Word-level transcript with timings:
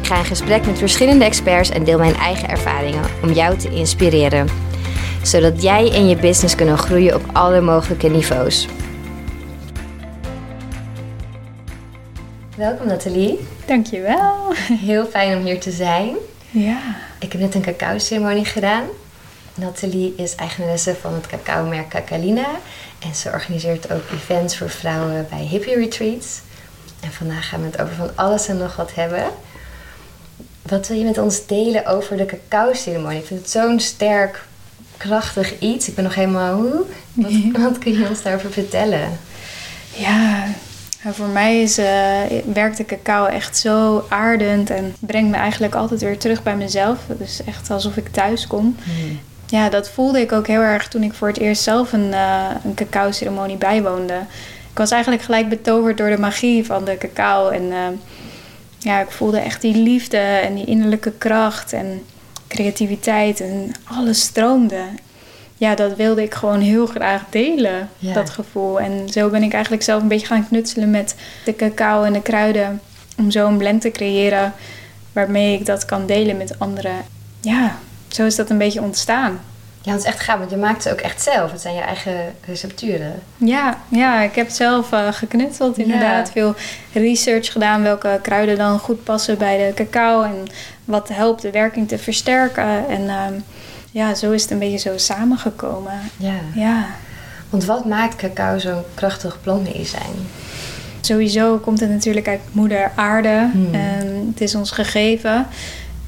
Ik 0.00 0.06
ga 0.06 0.18
in 0.18 0.24
gesprek 0.24 0.66
met 0.66 0.78
verschillende 0.78 1.24
experts 1.24 1.70
en 1.70 1.84
deel 1.84 1.98
mijn 1.98 2.14
eigen 2.14 2.48
ervaringen 2.48 3.04
om 3.22 3.32
jou 3.32 3.58
te 3.58 3.70
inspireren. 3.70 4.48
Zodat 5.22 5.62
jij 5.62 5.92
en 5.92 6.08
je 6.08 6.16
business 6.16 6.54
kunnen 6.54 6.78
groeien 6.78 7.14
op 7.14 7.22
alle 7.32 7.60
mogelijke 7.60 8.08
niveaus. 8.08 8.68
Welkom 12.56 12.86
Nathalie. 12.86 13.38
Dankjewel. 13.66 14.54
Heel 14.86 15.06
fijn 15.06 15.38
om 15.38 15.44
hier 15.44 15.60
te 15.60 15.70
zijn. 15.70 16.16
Ja. 16.50 16.78
Ik 17.18 17.32
heb 17.32 17.40
net 17.40 17.54
een 17.54 17.62
cacao-ceremonie 17.62 18.44
gedaan. 18.44 18.84
Nathalie 19.54 20.14
is 20.16 20.34
eigenaresse 20.34 20.94
van 21.00 21.14
het 21.14 21.26
cacao-merk 21.26 21.88
Cacalina. 21.88 22.48
En 22.98 23.14
ze 23.14 23.30
organiseert 23.32 23.92
ook 23.92 24.10
events 24.14 24.56
voor 24.56 24.70
vrouwen 24.70 25.26
bij 25.30 25.42
hippie 25.42 25.74
retreats. 25.74 26.40
En 27.00 27.12
vandaag 27.12 27.48
gaan 27.48 27.60
we 27.60 27.66
het 27.66 27.80
over 27.80 27.94
van 27.94 28.10
alles 28.14 28.48
en 28.48 28.56
nog 28.56 28.76
wat 28.76 28.94
hebben. 28.94 29.24
Wat 30.70 30.88
wil 30.88 30.96
je 30.96 31.04
met 31.04 31.18
ons 31.18 31.46
delen 31.46 31.86
over 31.86 32.16
de 32.16 32.26
cacao-ceremonie? 32.26 33.18
Ik 33.18 33.26
vind 33.26 33.40
het 33.40 33.50
zo'n 33.50 33.80
sterk, 33.80 34.44
krachtig 34.96 35.58
iets. 35.58 35.88
Ik 35.88 35.94
ben 35.94 36.04
nog 36.04 36.14
helemaal... 36.14 36.54
Hoe? 36.54 36.84
Wat, 37.12 37.32
wat 37.62 37.78
kun 37.78 37.92
je 37.92 38.08
ons 38.08 38.22
daarover 38.22 38.52
vertellen? 38.52 39.18
Ja, 39.94 40.44
nou, 41.02 41.14
voor 41.14 41.26
mij 41.26 41.62
is, 41.62 41.78
uh, 41.78 42.20
werkt 42.52 42.76
de 42.76 42.84
cacao 42.84 43.26
echt 43.26 43.56
zo 43.56 44.04
aardend 44.08 44.70
en 44.70 44.94
brengt 45.00 45.30
me 45.30 45.36
eigenlijk 45.36 45.74
altijd 45.74 46.00
weer 46.00 46.18
terug 46.18 46.42
bij 46.42 46.56
mezelf. 46.56 46.98
Dus 47.18 47.44
echt 47.44 47.70
alsof 47.70 47.96
ik 47.96 48.08
thuis 48.08 48.46
kom. 48.46 48.76
Hmm. 48.84 49.20
Ja, 49.46 49.68
dat 49.68 49.90
voelde 49.90 50.20
ik 50.20 50.32
ook 50.32 50.46
heel 50.46 50.60
erg 50.60 50.88
toen 50.88 51.02
ik 51.02 51.14
voor 51.14 51.28
het 51.28 51.38
eerst 51.38 51.62
zelf 51.62 51.92
een, 51.92 52.08
uh, 52.08 52.46
een 52.64 52.74
cacao-ceremonie 52.74 53.56
bijwoonde. 53.56 54.18
Ik 54.70 54.78
was 54.78 54.90
eigenlijk 54.90 55.22
gelijk 55.22 55.48
betoverd 55.48 55.98
door 55.98 56.10
de 56.10 56.18
magie 56.18 56.66
van 56.66 56.84
de 56.84 56.98
cacao. 56.98 57.48
En 57.48 57.62
uh, 57.62 57.86
ja, 58.80 59.00
ik 59.00 59.10
voelde 59.10 59.38
echt 59.38 59.60
die 59.60 59.76
liefde 59.76 60.18
en 60.18 60.54
die 60.54 60.64
innerlijke 60.64 61.12
kracht 61.12 61.72
en 61.72 62.02
creativiteit 62.48 63.40
en 63.40 63.72
alles 63.84 64.20
stroomde. 64.20 64.82
Ja, 65.56 65.74
dat 65.74 65.96
wilde 65.96 66.22
ik 66.22 66.34
gewoon 66.34 66.60
heel 66.60 66.86
graag 66.86 67.22
delen, 67.30 67.88
dat 67.98 68.30
gevoel. 68.30 68.80
En 68.80 69.08
zo 69.08 69.28
ben 69.28 69.42
ik 69.42 69.52
eigenlijk 69.52 69.82
zelf 69.82 70.02
een 70.02 70.08
beetje 70.08 70.26
gaan 70.26 70.48
knutselen 70.48 70.90
met 70.90 71.14
de 71.44 71.56
cacao 71.56 72.02
en 72.02 72.12
de 72.12 72.22
kruiden. 72.22 72.80
Om 73.16 73.30
zo 73.30 73.46
een 73.46 73.56
blend 73.56 73.80
te 73.80 73.90
creëren 73.90 74.52
waarmee 75.12 75.58
ik 75.58 75.66
dat 75.66 75.84
kan 75.84 76.06
delen 76.06 76.36
met 76.36 76.58
anderen. 76.58 76.96
Ja, 77.40 77.76
zo 78.08 78.26
is 78.26 78.36
dat 78.36 78.50
een 78.50 78.58
beetje 78.58 78.82
ontstaan. 78.82 79.40
Ja, 79.82 79.92
het 79.92 80.00
is 80.00 80.06
echt 80.06 80.20
gaaf, 80.20 80.38
want 80.38 80.50
je 80.50 80.56
maakt 80.56 80.82
ze 80.82 80.92
ook 80.92 81.00
echt 81.00 81.22
zelf. 81.22 81.52
Het 81.52 81.60
zijn 81.60 81.74
je 81.74 81.80
eigen 81.80 82.34
recepturen. 82.46 83.22
Ja, 83.36 83.78
ja 83.88 84.20
ik 84.20 84.34
heb 84.34 84.48
zelf 84.48 84.92
uh, 84.92 85.12
geknutseld 85.12 85.78
inderdaad. 85.78 86.30
Veel 86.30 86.54
research 86.92 87.52
gedaan 87.52 87.82
welke 87.82 88.18
kruiden 88.22 88.56
dan 88.58 88.78
goed 88.78 89.04
passen 89.04 89.38
bij 89.38 89.56
de 89.56 89.74
cacao. 89.74 90.22
En 90.22 90.46
wat 90.84 91.08
helpt 91.08 91.42
de 91.42 91.50
werking 91.50 91.88
te 91.88 91.98
versterken. 91.98 92.88
En 92.88 93.08
ehm, 93.08 93.34
ja, 93.90 94.14
zo 94.14 94.30
is 94.30 94.42
het 94.42 94.50
een 94.50 94.58
beetje 94.58 94.78
zo 94.78 94.98
samengekomen. 94.98 96.00
Ja. 96.16 96.40
ja. 96.54 96.86
Want 97.50 97.64
wat 97.64 97.84
maakt 97.84 98.16
cacao 98.16 98.58
zo'n 98.58 98.82
krachtig 98.94 99.38
plantmedicijn? 99.42 100.14
Sowieso 101.00 101.58
komt 101.58 101.80
het 101.80 101.90
natuurlijk 101.90 102.28
uit 102.28 102.40
moeder 102.52 102.92
aarde. 102.94 103.50
Hmm. 103.52 103.74
het 104.30 104.40
is 104.40 104.54
ons 104.54 104.70
gegeven. 104.70 105.46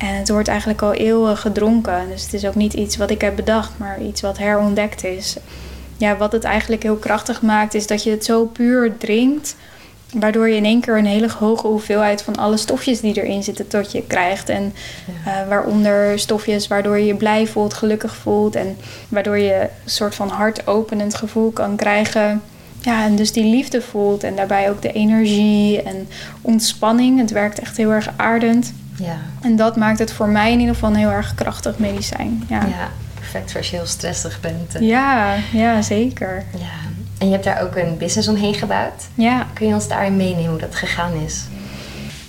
En 0.02 0.14
het 0.14 0.28
wordt 0.28 0.48
eigenlijk 0.48 0.82
al 0.82 0.92
eeuwen 0.92 1.36
gedronken. 1.36 2.08
Dus 2.10 2.22
het 2.22 2.34
is 2.34 2.46
ook 2.46 2.54
niet 2.54 2.72
iets 2.72 2.96
wat 2.96 3.10
ik 3.10 3.20
heb 3.20 3.36
bedacht, 3.36 3.72
maar 3.76 4.02
iets 4.02 4.20
wat 4.20 4.38
herontdekt 4.38 5.04
is. 5.04 5.36
Ja, 5.96 6.16
wat 6.16 6.32
het 6.32 6.44
eigenlijk 6.44 6.82
heel 6.82 6.96
krachtig 6.96 7.42
maakt, 7.42 7.74
is 7.74 7.86
dat 7.86 8.02
je 8.02 8.10
het 8.10 8.24
zo 8.24 8.44
puur 8.44 8.96
drinkt. 8.96 9.56
Waardoor 10.14 10.48
je 10.48 10.56
in 10.56 10.64
één 10.64 10.80
keer 10.80 10.98
een 10.98 11.06
hele 11.06 11.28
hoge 11.38 11.66
hoeveelheid 11.66 12.22
van 12.22 12.36
alle 12.36 12.56
stofjes 12.56 13.00
die 13.00 13.22
erin 13.22 13.42
zitten 13.42 13.68
tot 13.68 13.92
je 13.92 14.02
krijgt. 14.06 14.48
En 14.48 14.72
uh, 15.26 15.48
waaronder 15.48 16.18
stofjes 16.18 16.68
waardoor 16.68 16.98
je 16.98 17.06
je 17.06 17.14
blij 17.14 17.46
voelt, 17.46 17.74
gelukkig 17.74 18.16
voelt. 18.16 18.56
En 18.56 18.76
waardoor 19.08 19.38
je 19.38 19.60
een 19.60 19.91
soort 19.91 20.14
van 20.14 20.28
hartopenend 20.28 21.14
gevoel 21.14 21.50
kan 21.50 21.76
krijgen. 21.76 22.42
Ja, 22.80 23.04
en 23.04 23.16
dus 23.16 23.32
die 23.32 23.44
liefde 23.44 23.82
voelt. 23.82 24.24
En 24.24 24.36
daarbij 24.36 24.70
ook 24.70 24.82
de 24.82 24.92
energie 24.92 25.82
en 25.82 26.08
ontspanning. 26.41 27.18
Het 27.18 27.30
werkt 27.30 27.58
echt 27.58 27.76
heel 27.76 27.91
erg 27.91 28.08
aardend. 28.16 28.72
Ja. 28.97 29.16
En 29.41 29.56
dat 29.56 29.76
maakt 29.76 29.98
het 29.98 30.12
voor 30.12 30.28
mij 30.28 30.53
in 30.53 30.58
ieder 30.58 30.75
geval 30.75 30.91
een 30.91 30.97
heel 30.97 31.10
erg 31.10 31.34
krachtig 31.34 31.78
medicijn. 31.78 32.44
Ja, 32.48 32.60
ja 32.64 32.91
perfect 33.32 33.50
voor 33.50 33.60
als 33.60 33.70
je 33.70 33.76
heel 33.76 33.86
stressig 33.86 34.41
bent. 34.41 34.76
Ja, 34.80 35.34
ja, 35.53 35.82
zeker. 35.82 36.44
Ja. 36.58 36.91
En 37.19 37.26
je 37.26 37.32
hebt 37.32 37.44
daar 37.44 37.62
ook 37.62 37.76
een 37.76 37.97
business 37.98 38.28
omheen 38.28 38.54
gebouwd. 38.54 39.08
Ja. 39.14 39.47
Kun 39.53 39.66
je 39.66 39.75
ons 39.75 39.88
daarin 39.88 40.16
meenemen 40.16 40.50
hoe 40.50 40.58
dat 40.58 40.75
gegaan 40.75 41.12
is? 41.12 41.44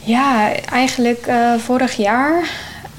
Ja, 0.04 0.52
eigenlijk 0.72 1.28
uh, 1.28 1.54
vorig 1.58 1.96
jaar 1.96 2.50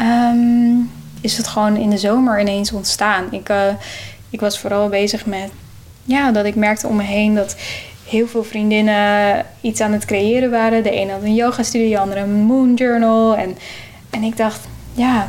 um, 0.00 0.90
is 1.20 1.36
het 1.36 1.46
gewoon 1.46 1.76
in 1.76 1.90
de 1.90 1.98
zomer 1.98 2.40
ineens 2.40 2.72
ontstaan. 2.72 3.24
Ik, 3.30 3.48
uh, 3.48 3.66
ik 4.30 4.40
was 4.40 4.58
vooral 4.58 4.88
bezig 4.88 5.26
met 5.26 5.50
ja, 6.04 6.32
dat 6.32 6.44
ik 6.44 6.54
merkte 6.54 6.86
om 6.86 6.96
me 6.96 7.02
heen 7.02 7.34
dat 7.34 7.56
heel 8.08 8.26
veel 8.26 8.44
vriendinnen 8.44 9.44
iets 9.60 9.80
aan 9.80 9.92
het 9.92 10.04
creëren 10.04 10.50
waren. 10.50 10.82
De 10.82 10.90
ene 10.90 11.12
had 11.12 11.22
een 11.22 11.34
yoga 11.34 11.62
studio, 11.62 11.90
de 11.90 11.98
andere 11.98 12.20
een 12.20 12.34
moon 12.34 12.74
journal. 12.74 13.36
En, 13.36 13.56
en 14.10 14.22
ik 14.22 14.36
dacht, 14.36 14.60
ja, 14.92 15.28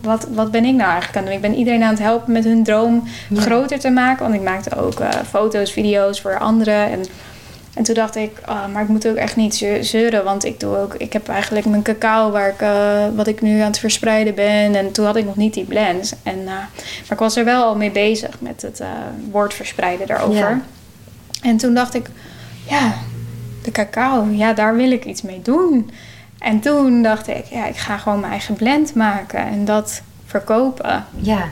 wat, 0.00 0.26
wat 0.34 0.50
ben 0.50 0.64
ik 0.64 0.74
nou 0.74 0.90
eigenlijk 0.90 1.16
aan 1.16 1.22
het 1.22 1.32
doen? 1.32 1.42
Ik 1.42 1.50
ben 1.50 1.58
iedereen 1.58 1.82
aan 1.82 1.94
het 1.94 2.02
helpen 2.02 2.32
met 2.32 2.44
hun 2.44 2.64
droom 2.64 3.04
groter 3.34 3.78
te 3.78 3.90
maken. 3.90 4.22
Want 4.22 4.34
ik 4.34 4.42
maakte 4.42 4.76
ook 4.76 5.00
uh, 5.00 5.08
foto's, 5.28 5.72
video's 5.72 6.20
voor 6.20 6.38
anderen. 6.38 6.90
En, 6.90 7.04
en 7.74 7.82
toen 7.82 7.94
dacht 7.94 8.16
ik, 8.16 8.40
oh, 8.48 8.66
maar 8.72 8.82
ik 8.82 8.88
moet 8.88 9.08
ook 9.08 9.16
echt 9.16 9.36
niet 9.36 9.66
zeuren. 9.80 10.24
Want 10.24 10.44
ik 10.44 10.60
doe 10.60 10.76
ook, 10.76 10.94
ik 10.94 11.12
heb 11.12 11.28
eigenlijk 11.28 11.66
mijn 11.66 11.82
cacao 11.82 12.30
waar 12.30 12.48
ik, 12.48 12.62
uh, 12.62 13.04
wat 13.16 13.26
ik 13.26 13.40
nu 13.40 13.60
aan 13.60 13.66
het 13.66 13.78
verspreiden 13.78 14.34
ben. 14.34 14.74
En 14.74 14.92
toen 14.92 15.06
had 15.06 15.16
ik 15.16 15.24
nog 15.24 15.36
niet 15.36 15.54
die 15.54 15.64
blends. 15.64 16.12
En, 16.22 16.38
uh, 16.38 16.46
maar 16.46 16.68
ik 17.08 17.18
was 17.18 17.36
er 17.36 17.44
wel 17.44 17.64
al 17.64 17.76
mee 17.76 17.90
bezig 17.90 18.40
met 18.40 18.62
het 18.62 18.82
woord 19.30 19.54
verspreiden 19.54 20.06
daarover. 20.06 20.36
Ja. 20.36 20.60
En 21.42 21.56
toen 21.56 21.74
dacht 21.74 21.94
ik, 21.94 22.06
ja, 22.68 22.94
de 23.62 23.70
cacao, 23.70 24.26
ja, 24.30 24.52
daar 24.52 24.76
wil 24.76 24.90
ik 24.90 25.04
iets 25.04 25.22
mee 25.22 25.40
doen. 25.42 25.90
En 26.38 26.60
toen 26.60 27.02
dacht 27.02 27.28
ik, 27.28 27.44
ja, 27.44 27.66
ik 27.66 27.76
ga 27.76 27.98
gewoon 27.98 28.20
mijn 28.20 28.32
eigen 28.32 28.54
blend 28.54 28.94
maken 28.94 29.46
en 29.46 29.64
dat 29.64 30.02
verkopen. 30.26 31.06
Ja. 31.16 31.50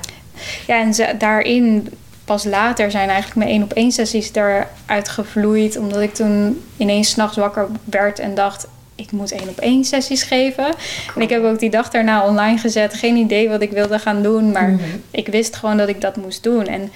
Ja, 0.66 0.80
en 0.80 0.94
ze, 0.94 1.14
daarin 1.18 1.88
pas 2.24 2.44
later 2.44 2.90
zijn 2.90 3.08
eigenlijk 3.08 3.36
mijn 3.36 3.50
één 3.50 3.62
op 3.62 3.72
één 3.72 3.92
sessies 3.92 4.30
eruit 4.32 5.08
gevloeid. 5.08 5.76
Omdat 5.76 6.00
ik 6.00 6.14
toen 6.14 6.62
ineens 6.76 7.10
s'nachts 7.10 7.36
wakker 7.36 7.66
werd 7.84 8.18
en 8.18 8.34
dacht, 8.34 8.66
ik 8.94 9.12
moet 9.12 9.32
één 9.32 9.48
op 9.48 9.58
één 9.58 9.84
sessies 9.84 10.22
geven. 10.22 10.74
En 11.14 11.22
ik 11.22 11.30
heb 11.30 11.44
ook 11.44 11.58
die 11.58 11.70
dag 11.70 11.90
daarna 11.90 12.26
online 12.26 12.58
gezet. 12.58 12.94
Geen 12.94 13.16
idee 13.16 13.48
wat 13.48 13.62
ik 13.62 13.70
wilde 13.70 13.98
gaan 13.98 14.22
doen, 14.22 14.52
maar 14.52 14.68
mhm. 14.68 14.82
ik 15.10 15.26
wist 15.26 15.56
gewoon 15.56 15.76
dat 15.76 15.88
ik 15.88 16.00
dat 16.00 16.16
moest 16.16 16.42
doen. 16.42 16.66
En 16.66 16.92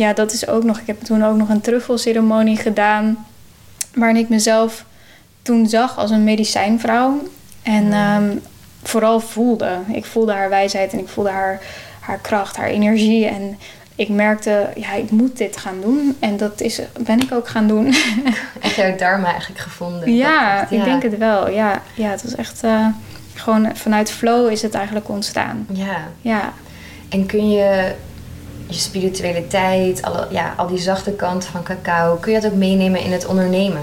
ja, 0.00 0.12
dat 0.12 0.32
is 0.32 0.48
ook 0.48 0.64
nog. 0.64 0.78
Ik 0.78 0.86
heb 0.86 1.00
toen 1.00 1.24
ook 1.24 1.36
nog 1.36 1.48
een 1.48 1.60
truffelceremonie 1.60 2.56
gedaan. 2.56 3.26
Waarin 3.94 4.16
ik 4.16 4.28
mezelf 4.28 4.84
toen 5.42 5.66
zag 5.66 5.98
als 5.98 6.10
een 6.10 6.24
medicijnvrouw. 6.24 7.22
En 7.62 7.92
ehm, 7.92 8.36
vooral 8.82 9.20
voelde. 9.20 9.78
Ik 9.92 10.04
voelde 10.04 10.32
haar 10.32 10.48
wijsheid 10.48 10.92
en 10.92 10.98
ik 10.98 11.08
voelde 11.08 11.30
haar, 11.30 11.60
haar 12.00 12.18
kracht, 12.18 12.56
haar 12.56 12.68
energie. 12.68 13.26
En 13.26 13.58
ik 13.94 14.08
merkte, 14.08 14.68
ja, 14.74 14.92
ik 14.92 15.10
moet 15.10 15.36
dit 15.36 15.56
gaan 15.56 15.80
doen. 15.80 16.16
En 16.20 16.36
dat 16.36 16.60
is, 16.60 16.80
ben 17.00 17.20
ik 17.20 17.32
ook 17.32 17.48
gaan 17.48 17.66
doen. 17.66 17.84
Heb 18.60 18.72
je 18.72 18.82
jouw 18.82 18.96
dharma 18.96 19.30
eigenlijk 19.30 19.60
gevonden? 19.60 20.14
Ja, 20.14 20.70
ik 20.70 20.84
denk 20.84 21.02
het 21.02 21.18
wel. 21.18 21.50
Ja, 21.50 21.82
ja 21.94 22.10
het 22.10 22.22
was 22.22 22.34
echt 22.34 22.64
uh, 22.64 22.86
gewoon 23.34 23.76
vanuit 23.76 24.10
flow 24.10 24.50
is 24.50 24.62
het 24.62 24.74
eigenlijk 24.74 25.08
ontstaan. 25.08 25.66
Ja. 25.72 25.96
ja. 26.20 26.52
En 27.08 27.26
kun 27.26 27.50
je 27.50 27.94
je 28.70 28.78
spiritualiteit, 28.78 30.02
alle, 30.02 30.26
ja, 30.30 30.54
al 30.56 30.66
die 30.66 30.78
zachte 30.78 31.10
kant 31.10 31.44
van 31.44 31.62
cacao, 31.62 32.16
kun 32.16 32.32
je 32.32 32.40
dat 32.40 32.50
ook 32.50 32.58
meenemen 32.58 33.00
in 33.00 33.12
het 33.12 33.26
ondernemen? 33.26 33.82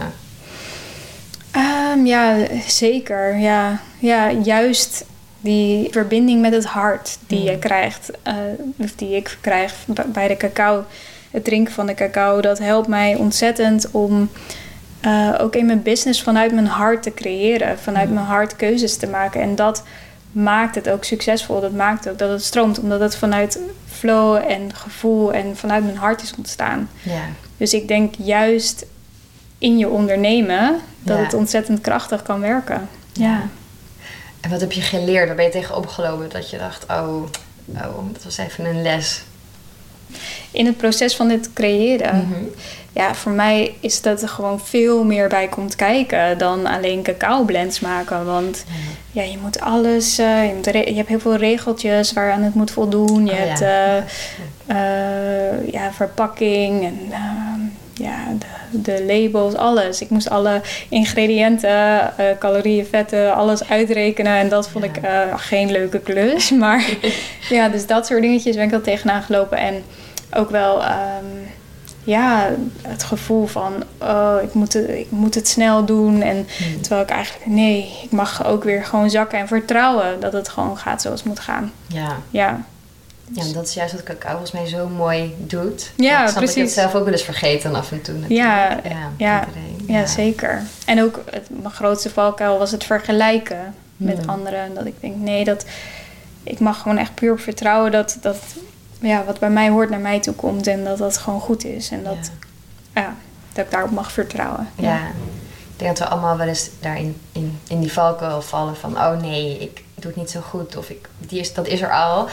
Um, 1.56 2.06
ja, 2.06 2.38
zeker. 2.68 3.38
Ja. 3.38 3.80
ja, 4.00 4.31
juist 4.31 5.06
die 5.39 5.88
verbinding 5.92 6.42
met 6.42 6.54
het 6.54 6.66
hart 6.66 7.18
die 7.28 7.44
je 7.44 7.51
mm. 7.51 7.60
krijgt, 7.60 8.12
uh, 8.28 8.34
of 8.78 8.92
die 8.95 9.16
ik 9.16 9.38
krijg 9.42 9.74
bij 10.07 10.28
de 10.28 10.38
cacao, 10.38 10.86
het 11.31 11.44
drinken 11.44 11.74
van 11.74 11.86
de 11.86 11.94
cacao, 11.94 12.42
dat 12.42 12.60
helpt 12.60 12.88
mij 12.88 13.16
ontzettend 13.16 13.92
om 13.92 14.30
uh, 15.06 15.36
ook 15.38 15.56
in 15.56 15.66
mijn 15.66 15.81
business 15.81 16.24
vanuit 16.24 16.54
mijn 16.54 16.68
hart 16.68 17.04
te 17.04 17.13
creëren, 17.13 17.80
vanuit 17.80 18.07
mm. 18.07 18.13
mijn 18.13 18.25
hart 18.25 18.56
keuzes 18.56 18.98
te 18.98 19.07
maken. 19.07 19.42
En 19.42 19.56
dat 19.56 19.83
maakt 20.31 20.75
het 20.75 20.90
ook 20.90 21.04
succesvol. 21.04 21.62
Dat 21.62 21.72
maakt 21.72 22.10
ook 22.10 22.18
dat 22.18 22.30
het 22.30 22.44
stroomt, 22.44 22.80
omdat 22.80 23.00
het 23.00 23.16
vanuit 23.16 23.60
flow 23.98 24.36
en 24.36 24.74
gevoel 24.76 25.34
en 25.34 25.58
vanuit 25.58 25.84
mijn 25.84 25.98
hart 25.98 26.22
is 26.22 26.34
ontstaan. 26.38 26.90
Ja. 27.04 27.22
Dus 27.58 27.74
ik 27.74 27.88
denk 27.88 28.14
juist 28.18 28.86
in 29.58 29.78
je 29.78 29.90
ondernemen 29.90 30.80
dat 31.00 31.18
Ja. 31.18 31.24
het 31.24 31.34
ontzettend 31.34 31.82
krachtig 31.82 32.22
kan 32.22 32.40
werken. 32.40 32.90
Ja. 33.14 33.48
En 34.42 34.50
wat 34.50 34.62
heb 34.62 34.72
je 34.72 34.82
geleerd? 34.82 35.28
Waar 35.28 35.36
ben 35.36 35.46
je 35.46 35.52
tegen 35.52 35.76
opgelopen 35.76 36.30
dat 36.30 36.50
je 36.50 36.58
dacht, 36.58 36.84
oh, 36.90 37.24
oh, 37.76 38.14
dat 38.14 38.24
was 38.24 38.38
even 38.38 38.66
een 38.66 38.82
les. 38.82 39.24
In 40.52 40.66
het 40.66 40.78
proces 40.78 41.16
van 41.16 41.28
dit 41.28 41.54
creëren. 41.54 42.16
Mhm. 42.18 42.44
Ja, 42.98 43.16
voor 43.16 43.32
mij 43.32 43.76
is 43.80 44.02
dat 44.02 44.22
er 44.22 44.30
gewoon 44.30 44.60
veel 44.60 45.04
meer 45.04 45.28
bij 45.30 45.48
komt 45.48 45.76
kijken 45.76 46.38
dan 46.38 46.66
alleen 46.66 47.04
cacao 47.04 47.44
blends 47.44 47.80
maken. 47.80 48.26
Want 48.26 48.64
ja, 49.12 49.24
je 49.24 49.38
moet 49.42 49.60
alles, 49.60 50.18
eh, 50.18 50.48
je, 50.48 50.54
moet 50.56 50.68
re- 50.68 50.80
je 50.90 50.96
hebt 50.96 51.08
heel 51.08 51.20
veel 51.20 51.36
regeltjes 51.36 52.14
waaraan 52.14 52.42
het 52.42 52.54
moet 52.54 52.72
voldoen. 52.72 53.26
Je 53.26 53.32
Oh, 53.32 53.38
hebt 53.38 53.60
ja. 53.60 54.04
eh, 54.68 55.52
eh, 55.52 55.72
ja, 55.72 55.92
verpakking 55.94 56.84
en 56.84 57.00
ehm, 57.12 57.60
ja, 58.04 58.18
de, 58.40 58.82
de 58.82 59.04
labels, 59.06 59.56
alles. 59.56 60.02
Ik 60.02 60.10
moest 60.10 60.30
alle 60.30 60.62
ingrediënten, 60.90 62.14
calorieën, 62.40 62.86
vetten, 62.86 63.36
alles 63.36 63.70
uitrekenen. 63.70 64.36
En 64.38 64.50
dat 64.50 64.70
vond 64.70 64.86
Ja. 65.02 65.24
ik 65.24 65.40
geen 65.40 65.72
leuke 65.72 66.00
klus. 66.00 66.50
Maar 66.64 66.90
ja, 67.50 67.70
dus 67.70 67.86
dat 67.88 68.06
soort 68.08 68.22
dingetjes 68.22 68.56
ben 68.56 68.66
ik 68.66 68.74
al 68.74 68.82
tegenaan 68.82 69.22
gelopen. 69.24 69.58
En 69.58 69.84
ook 70.34 70.50
wel... 70.50 70.84
ehm, 70.84 71.26
ja, 72.07 72.50
het 72.81 73.04
gevoel 73.04 73.45
van, 73.48 73.74
oh, 74.01 74.36
ik 74.44 74.54
moet 74.54 74.74
het, 74.74 74.89
ik 74.89 75.12
moet 75.12 75.36
het 75.36 75.48
snel 75.48 75.86
doen. 75.86 76.21
En 76.21 76.36
Hmm. 76.57 76.81
terwijl 76.81 77.01
ik 77.01 77.09
eigenlijk, 77.09 77.45
nee, 77.45 78.00
ik 78.04 78.12
mag 78.12 78.45
ook 78.45 78.63
weer 78.63 78.86
gewoon 78.86 79.09
zakken 79.09 79.39
en 79.39 79.48
vertrouwen 79.48 80.19
dat 80.19 80.33
het 80.33 80.50
gewoon 80.50 80.77
gaat 80.77 81.01
zoals 81.01 81.19
het 81.19 81.27
moet 81.30 81.39
gaan. 81.39 81.71
Ja. 81.88 82.18
Ja, 82.30 82.62
ja, 83.31 83.42
en 83.44 83.54
dat 83.54 83.68
is 83.68 83.74
juist 83.74 83.94
wat 83.94 84.04
cacao 84.04 84.30
volgens 84.31 84.51
mij 84.51 84.65
zo 84.68 84.88
mooi 84.88 85.36
doet. 85.38 85.92
Ja, 85.95 86.19
dat 86.25 86.30
ik 86.30 86.36
het 86.39 86.54
precies. 86.54 86.74
zelf 86.74 86.95
ook 86.95 87.04
wel 87.04 87.13
eens 87.13 87.21
vergeten 87.24 87.75
af 87.75 87.92
en 87.92 88.01
toe 88.01 88.13
natuurlijk. 88.13 88.50
Ja, 88.50 88.80
ja, 89.18 89.48
ja, 89.88 90.06
zeker. 90.06 90.62
En 90.86 91.01
ook 91.04 91.19
het, 91.30 91.48
mijn 91.62 91.74
grootste 91.74 92.09
valkuil 92.09 92.57
was 92.57 92.71
het 92.71 92.83
vergelijken 92.83 93.74
met 93.98 94.18
Hmm. 94.18 94.30
anderen. 94.30 94.74
Dat 94.74 94.86
ik 94.86 94.94
denk, 95.00 95.15
nee, 95.15 95.44
dat, 95.44 95.65
ik 96.44 96.59
mag 96.59 96.81
gewoon 96.81 96.98
echt 96.98 97.13
puur 97.15 97.39
vertrouwen 97.39 97.92
dat, 97.92 98.18
dat 98.21 98.38
ja, 99.00 99.24
wat 99.24 99.40
bij 99.40 99.50
mij 99.50 99.70
hoort 99.70 99.90
naar 99.90 100.00
mij 100.00 100.20
toe 100.20 100.34
komt. 100.34 100.68
En 100.68 100.84
dat 100.84 100.98
dat 100.98 101.18
gewoon 101.18 101.40
goed 101.40 101.66
is. 101.66 101.92
En 101.92 102.04
dat, 102.04 102.32
ja. 102.94 103.16
dat 103.54 103.66
ik 103.66 103.72
daarop 103.72 103.92
mag 103.92 104.12
vertrouwen. 104.12 104.70
Ja. 104.76 104.98
Ik 105.74 105.84
denk 105.84 105.98
dat 105.98 106.08
we 106.08 106.14
allemaal 106.14 106.38
wel 106.38 106.48
eens 106.48 106.70
daarin 106.80 107.22
in, 107.32 107.60
in 107.68 107.80
die 107.80 107.92
valkuil 107.92 108.42
vallen 108.42 108.76
van... 108.76 108.98
oh 108.98 109.20
nee, 109.20 109.58
ik 109.60 109.84
doe 109.96 110.12
het 110.12 110.16
niet 110.16 110.30
zo 110.30 110.40
goed 110.40 110.76
of 110.76 110.90
ik, 110.90 111.10
die 111.20 111.40
is, 111.40 111.54
dat 111.54 111.68
is 111.68 111.82
er 111.82 111.94
al. 111.94 112.28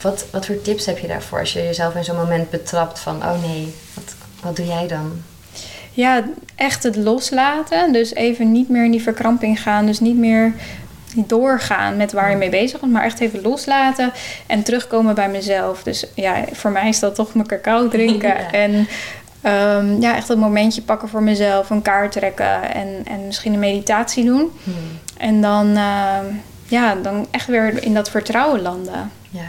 Wat, 0.00 0.26
wat 0.30 0.46
voor 0.46 0.62
tips 0.62 0.86
heb 0.86 0.98
je 0.98 1.06
daarvoor 1.06 1.38
als 1.38 1.52
je 1.52 1.62
jezelf 1.62 1.94
in 1.94 2.04
zo'n 2.04 2.16
moment 2.16 2.50
betrapt 2.50 2.98
van... 2.98 3.16
oh 3.16 3.42
nee, 3.42 3.74
wat, 3.94 4.14
wat 4.42 4.56
doe 4.56 4.66
jij 4.66 4.88
dan? 4.88 5.22
Ja, 5.92 6.24
echt 6.54 6.82
het 6.82 6.96
loslaten. 6.96 7.92
Dus 7.92 8.14
even 8.14 8.52
niet 8.52 8.68
meer 8.68 8.84
in 8.84 8.90
die 8.90 9.02
verkramping 9.02 9.62
gaan. 9.62 9.86
Dus 9.86 10.00
niet 10.00 10.16
meer 10.16 10.54
doorgaan 11.26 11.96
met 11.96 12.12
waar 12.12 12.30
je 12.30 12.36
mee 12.36 12.50
bezig 12.50 12.80
bent. 12.80 12.92
Maar 12.92 13.04
echt 13.04 13.20
even 13.20 13.42
loslaten 13.42 14.12
en 14.46 14.62
terugkomen 14.62 15.14
bij 15.14 15.28
mezelf. 15.28 15.82
Dus 15.82 16.06
ja, 16.14 16.44
voor 16.52 16.70
mij 16.70 16.88
is 16.88 16.98
dat 16.98 17.14
toch 17.14 17.34
mijn 17.34 17.46
cacao 17.46 17.88
drinken. 17.88 18.14
Ja. 18.36 18.50
En 18.50 18.88
ehm, 19.40 20.00
ja, 20.00 20.16
echt 20.16 20.28
een 20.28 20.38
momentje 20.38 20.82
pakken 20.82 21.08
voor 21.08 21.22
mezelf. 21.22 21.70
Een 21.70 21.82
kaart 21.82 22.12
trekken 22.12 22.74
en, 22.74 23.02
en 23.04 23.26
misschien 23.26 23.52
een 23.52 23.58
meditatie 23.58 24.24
doen. 24.24 24.50
Hmm. 24.64 24.74
En 25.18 25.40
dan, 25.40 25.76
ehm, 25.76 26.24
ja, 26.68 26.94
dan 26.94 27.26
echt 27.30 27.46
weer 27.46 27.82
in 27.82 27.94
dat 27.94 28.10
vertrouwen 28.10 28.62
landen. 28.62 29.10
Ja. 29.30 29.40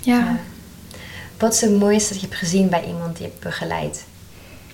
Ja. 0.00 0.16
Ja. 0.16 0.36
Wat 1.38 1.52
is 1.54 1.60
het 1.60 1.78
mooiste 1.78 2.12
dat 2.12 2.20
je 2.20 2.26
hebt 2.26 2.38
gezien 2.38 2.68
bij 2.68 2.84
iemand 2.86 3.16
die 3.16 3.26
je 3.26 3.30
hebt 3.32 3.44
begeleid 3.44 4.04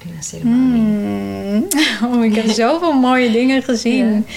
in 0.05 0.15
een 0.17 0.23
ceremonie? 0.23 0.81
Hmm. 0.81 1.69
Oh, 2.15 2.25
ik 2.25 2.35
heb 2.35 2.49
zoveel 2.65 2.93
mooie 2.93 3.31
dingen 3.31 3.63
gezien. 3.63 4.15
Ja. 4.15 4.35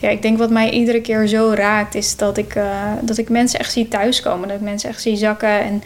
Ik 0.00 0.22
denk 0.22 0.38
wat 0.38 0.50
mij 0.50 0.70
iedere 0.70 1.00
keer 1.00 1.26
zo 1.26 1.52
raakt, 1.54 1.94
is 1.94 2.16
dat 2.16 2.36
ik, 2.36 2.54
eh, 2.54 2.92
dat 3.00 3.18
ik 3.18 3.28
mensen 3.28 3.58
echt 3.58 3.72
zie 3.72 3.88
thuiskomen. 3.88 4.48
Dat 4.48 4.56
ik 4.56 4.62
mensen 4.62 4.88
echt 4.88 5.02
zie 5.02 5.16
zakken. 5.16 5.60
En 5.60 5.82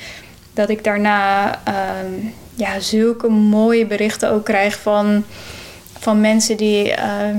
dat 0.54 0.68
ik 0.68 0.84
daarna 0.84 1.50
ehm, 1.64 2.12
ja, 2.54 2.80
zulke 2.80 3.28
mooie 3.28 3.86
berichten 3.86 4.30
ook 4.30 4.44
krijg 4.44 4.80
van, 4.80 5.24
van 5.98 6.20
mensen 6.20 6.56
die 6.56 6.92
ehm, 6.92 7.38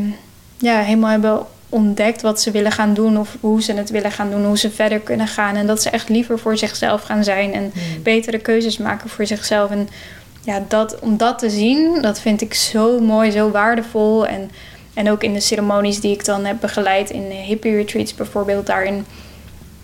ja, 0.57 0.79
helemaal 0.79 1.09
hebben 1.09 1.45
ontdekt 1.69 2.21
wat 2.21 2.41
ze 2.41 2.51
willen 2.51 2.71
gaan 2.71 2.93
doen. 2.93 3.17
Of 3.17 3.37
hoe 3.39 3.61
ze 3.61 3.73
het 3.73 3.89
willen 3.89 4.11
gaan 4.11 4.29
doen, 4.29 4.45
hoe 4.45 4.57
ze 4.57 4.71
verder 4.71 4.99
kunnen 4.99 5.27
gaan. 5.27 5.55
En 5.55 5.67
dat 5.67 5.81
ze 5.81 5.89
echt 5.89 6.09
liever 6.09 6.39
voor 6.39 6.57
zichzelf 6.57 7.03
gaan 7.03 7.23
zijn. 7.23 7.53
En 7.53 7.61
Hmm. 7.73 8.03
betere 8.03 8.39
keuzes 8.39 8.77
maken 8.77 9.09
voor 9.09 9.25
zichzelf. 9.25 9.71
En 9.71 9.89
ja, 10.41 10.63
dat, 10.67 10.99
om 10.99 11.17
dat 11.17 11.39
te 11.39 11.49
zien, 11.49 12.01
dat 12.01 12.19
vind 12.19 12.41
ik 12.41 12.53
zo 12.53 12.99
mooi, 12.99 13.31
zo 13.31 13.51
waardevol. 13.51 14.27
En, 14.27 14.51
en 14.93 15.09
ook 15.11 15.23
in 15.23 15.33
de 15.33 15.39
ceremonies 15.39 15.99
die 15.99 16.11
ik 16.13 16.25
dan 16.25 16.45
heb 16.45 16.57
begeleid, 16.59 17.09
in 17.09 17.21
hippie 17.31 17.75
retreats 17.75 18.15
bijvoorbeeld, 18.15 18.65
daarin, 18.65 19.05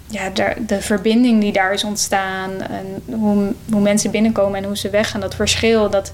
ja, 0.07 0.29
de 0.67 0.81
verbinding 0.81 1.41
die 1.41 1.51
daar 1.51 1.73
is 1.73 1.83
ontstaan. 1.83 2.51
En 2.61 3.15
hoe, 3.15 3.53
hoe 3.71 3.81
mensen 3.81 4.11
binnenkomen 4.11 4.59
en 4.59 4.63
hoe 4.65 4.77
ze 4.77 4.89
weggaan, 4.89 5.21
dat 5.21 5.35
verschil, 5.35 5.89
dat, 5.89 6.11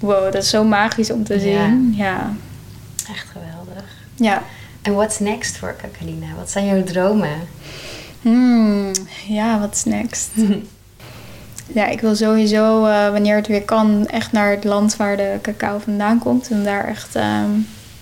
wow, 0.00 0.32
dat 0.32 0.42
is 0.42 0.50
zo 0.50 0.64
magisch 0.64 1.10
om 1.10 1.24
te 1.24 1.40
zien. 1.40 1.94
Ja, 1.96 2.32
Echt 3.10 3.26
geweldig. 3.32 3.84
ja. 4.14 4.42
En 4.82 4.94
what's 4.94 5.18
next 5.18 5.56
voor 5.56 5.74
Kakalina? 5.82 6.26
Wat 6.36 6.50
zijn 6.50 6.66
jouw 6.66 6.82
dromen? 6.84 7.38
Hmm, 8.22 8.92
ja, 9.26 9.60
wat 9.60 9.74
is 9.74 9.84
next? 9.84 10.30
Ja, 11.72 11.86
ik 11.86 12.00
wil 12.00 12.16
sowieso, 12.16 12.84
eh, 12.86 13.10
wanneer 13.10 13.36
het 13.36 13.46
weer 13.46 13.62
kan, 13.62 14.06
echt 14.06 14.32
naar 14.32 14.50
het 14.50 14.64
land 14.64 14.96
waar 14.96 15.16
de 15.16 15.38
cacao 15.42 15.78
vandaan 15.78 16.18
komt. 16.18 16.48
En 16.50 16.64
daar 16.64 16.84
echt 16.84 17.14
ehm, 17.14 17.50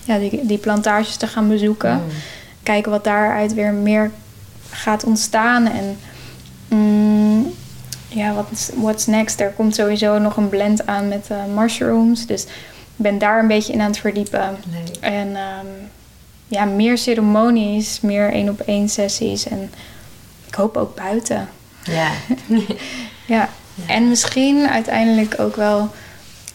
ja, 0.07 0.17
die, 0.17 0.45
die 0.45 0.57
plantages 0.57 1.15
te 1.15 1.27
gaan 1.27 1.47
bezoeken. 1.47 1.91
Hmm. 1.91 2.09
Kijken 2.63 2.91
wat 2.91 3.03
daaruit 3.03 3.53
weer 3.53 3.73
meer 3.73 4.11
gaat 4.69 5.03
ontstaan. 5.03 5.65
En 5.65 5.97
mm, 6.67 7.53
ja, 8.07 8.33
wat 8.33 8.71
what's 8.75 9.05
next? 9.05 9.39
Er 9.39 9.51
komt 9.51 9.75
sowieso 9.75 10.17
nog 10.17 10.37
een 10.37 10.49
blend 10.49 10.85
aan 10.85 11.07
met 11.07 11.27
eh, 11.29 11.37
mushrooms. 11.55 12.25
Dus 12.25 12.43
ik 12.43 12.49
ben 12.95 13.17
daar 13.17 13.39
een 13.39 13.47
beetje 13.47 13.73
in 13.73 13.81
aan 13.81 13.87
het 13.87 13.99
verdiepen. 13.99 14.57
En 14.99 15.35
ehm, 15.35 15.65
ja, 16.47 16.65
meer 16.65 16.97
ceremonies, 16.97 18.01
meer 18.01 18.31
één 18.31 18.49
op 18.49 18.59
één 18.59 18.89
sessies. 18.89 19.47
En 19.47 19.71
ik 20.47 20.55
hoop 20.55 20.77
ook 20.77 20.95
buiten. 20.95 21.49
Ja. 21.83 22.11
Ja. 23.25 23.49
En 23.85 24.09
misschien 24.09 24.67
uiteindelijk 24.69 25.39
ook 25.39 25.55
wel. 25.55 25.89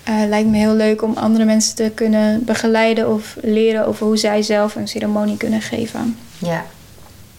Eh, 0.04 0.14
lijkt 0.28 0.48
me 0.48 0.56
heel 0.56 0.74
leuk 0.74 1.02
om 1.02 1.12
andere 1.16 1.44
mensen 1.44 1.74
te 1.76 1.90
kunnen 1.94 2.44
begeleiden 2.44 3.14
of 3.14 3.36
leren 3.42 3.86
over 3.86 4.06
hoe 4.06 4.16
zij 4.16 4.42
zelf 4.42 4.74
een 4.74 4.88
ceremonie 4.88 5.36
kunnen 5.36 5.60
geven. 5.62 6.16
ja. 6.38 6.64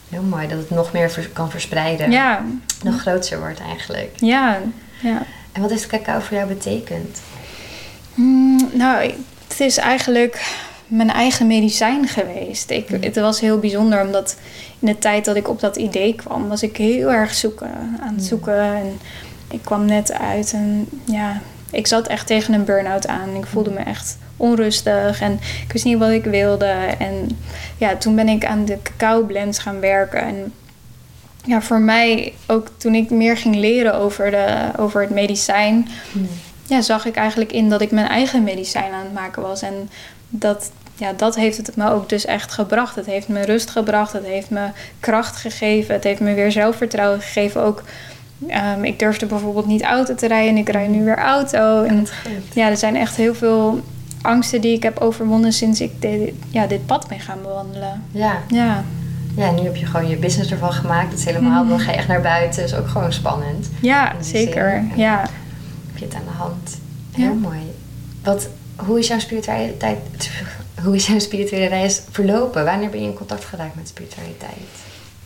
Heel 0.09 0.21
mooi 0.23 0.47
dat 0.47 0.57
het 0.57 0.69
nog 0.69 0.91
meer 0.91 1.11
vers- 1.11 1.33
kan 1.33 1.49
verspreiden. 1.51 2.11
Ja, 2.11 2.43
Nog 2.83 2.99
groter 3.01 3.39
wordt 3.39 3.59
eigenlijk. 3.59 4.09
ja, 4.15 4.57
ja. 5.01 5.21
En 5.51 5.61
wat 5.61 5.69
heeft 5.69 5.87
cacao 5.87 6.19
voor 6.19 6.37
jou 6.37 6.47
betekend? 6.49 7.21
Hmm, 8.13 8.69
nou, 8.73 9.13
het 9.47 9.59
is 9.59 9.77
eigenlijk 9.77 10.45
mijn 10.87 11.11
eigen 11.11 11.47
medicijn 11.47 12.07
geweest. 12.07 12.69
Ik, 12.69 12.89
Mhm. 12.89 13.03
Het 13.03 13.15
was 13.15 13.39
heel 13.39 13.59
bijzonder 13.59 14.01
omdat 14.05 14.35
in 14.79 14.87
de 14.87 14.97
tijd 14.97 15.25
dat 15.25 15.35
ik 15.35 15.47
op 15.49 15.59
dat 15.59 15.75
idee 15.75 16.15
kwam, 16.15 16.47
was 16.47 16.63
ik 16.63 16.77
heel 16.77 17.11
erg 17.11 17.33
zoeken, 17.33 17.97
aan 18.01 18.13
het 18.15 18.23
zoeken. 18.23 18.59
En 18.61 18.99
ik 19.51 19.59
kwam 19.63 19.85
net 19.85 20.11
uit 20.13 20.51
en 20.53 20.87
ja, 21.05 21.41
ik 21.73 21.87
zat 21.87 22.07
echt 22.07 22.27
tegen 22.27 22.53
een 22.53 22.65
burn-out 22.65 23.07
aan. 23.07 23.35
Ik 23.35 23.45
voelde 23.45 23.71
me 23.71 23.79
echt 23.79 24.17
onrustig 24.37 25.21
en 25.21 25.39
ik 25.65 25.71
wist 25.71 25.85
niet 25.85 25.97
wat 25.97 26.09
ik 26.09 26.23
wilde. 26.23 26.73
En 26.99 27.39
ja, 27.77 27.95
toen 27.95 28.15
ben 28.15 28.27
ik 28.27 28.45
aan 28.45 28.65
de 28.65 28.77
cacao 28.83 29.23
blends 29.25 29.59
gaan 29.59 29.79
werken. 29.79 30.21
En 30.21 30.53
ja, 31.45 31.61
voor 31.61 31.79
mij, 31.79 32.33
ook 32.47 32.67
toen 32.77 32.95
ik 32.95 33.09
meer 33.09 33.37
ging 33.37 33.55
leren 33.55 33.95
over, 33.95 34.31
de, 34.31 34.71
over 34.77 35.01
het 35.01 35.09
medicijn, 35.09 35.87
ja, 36.67 36.81
zag 36.81 37.05
ik 37.05 37.15
eigenlijk 37.15 37.51
in 37.51 37.69
dat 37.69 37.81
ik 37.81 37.91
mijn 37.91 38.07
eigen 38.07 38.43
medicijn 38.43 38.93
aan 38.93 39.03
het 39.03 39.13
maken 39.13 39.41
was. 39.41 39.61
En 39.61 39.89
dat, 40.29 40.71
ja, 40.95 41.13
dat 41.13 41.35
heeft 41.35 41.57
het 41.57 41.75
me 41.75 41.89
ook 41.91 42.09
dus 42.09 42.25
echt 42.25 42.51
gebracht. 42.51 42.95
Het 42.95 43.05
heeft 43.05 43.27
me 43.27 43.41
rust 43.41 43.69
gebracht, 43.69 44.13
het 44.13 44.25
heeft 44.25 44.49
me 44.49 44.67
kracht 44.99 45.35
gegeven, 45.35 45.93
het 45.93 46.03
heeft 46.03 46.19
me 46.19 46.33
weer 46.33 46.51
zelfvertrouwen 46.51 47.21
gegeven. 47.21 47.61
Ook, 47.61 47.83
ehm, 48.47 48.83
ik 48.83 48.99
durfde 48.99 49.25
bijvoorbeeld 49.25 49.65
niet 49.67 49.83
auto 49.83 50.15
te 50.15 50.27
rijden 50.27 50.49
en 50.49 50.57
ik 50.57 50.69
rijd 50.69 50.89
nu 50.89 51.03
weer 51.03 51.17
auto. 51.17 51.83
En 51.83 52.07
ja, 52.53 52.69
er 52.69 52.77
zijn 52.77 52.95
echt 52.95 53.15
heel 53.15 53.35
veel 53.35 53.81
angsten 54.21 54.61
die 54.61 54.73
ik 54.75 54.83
heb 54.83 54.99
overwonnen 54.99 55.53
sinds 55.53 55.81
ik 55.81 56.01
dit, 56.01 56.33
ja, 56.49 56.67
dit 56.67 56.85
pad 56.85 57.07
ben 57.07 57.19
gaan 57.19 57.41
bewandelen. 57.41 58.03
Ja. 58.11 58.37
Ja, 58.47 58.83
ja, 59.35 59.51
nu 59.51 59.59
heb 59.61 59.75
je 59.75 59.85
gewoon 59.85 60.09
je 60.09 60.15
business 60.15 60.51
ervan 60.51 60.73
gemaakt. 60.73 61.09
Het 61.09 61.19
is 61.19 61.25
helemaal, 61.25 61.59
Mhm. 61.61 61.69
dan 61.69 61.79
ga 61.79 61.91
je 61.91 61.97
echt 61.97 62.07
naar 62.07 62.21
buiten. 62.21 62.61
Dat 62.61 62.71
is 62.71 62.75
ook 62.77 62.87
gewoon 62.87 63.13
spannend. 63.13 63.69
ja 63.81 64.13
zeker. 64.21 64.83
Ja. 64.95 65.19
Heb 65.87 65.97
je 65.97 66.05
het 66.05 66.13
aan 66.15 66.21
de 66.25 66.37
hand. 66.37 66.77
Ja. 67.15 67.21
Heel 67.23 67.33
mooi. 67.35 67.59
Wat, 68.23 68.47
hoe, 68.75 68.99
is 68.99 69.07
jouw 69.07 69.19
spiritualiteit, 69.19 69.97
hoe 70.83 70.95
is 70.95 71.07
jouw 71.07 71.19
spirituele 71.19 71.65
reis 71.67 72.01
verlopen? 72.11 72.65
Wanneer 72.65 72.89
ben 72.89 73.01
je 73.01 73.07
in 73.07 73.13
contact 73.13 73.45
geraakt 73.45 73.75
met 73.75 73.87
spiritualiteit? 73.87 74.69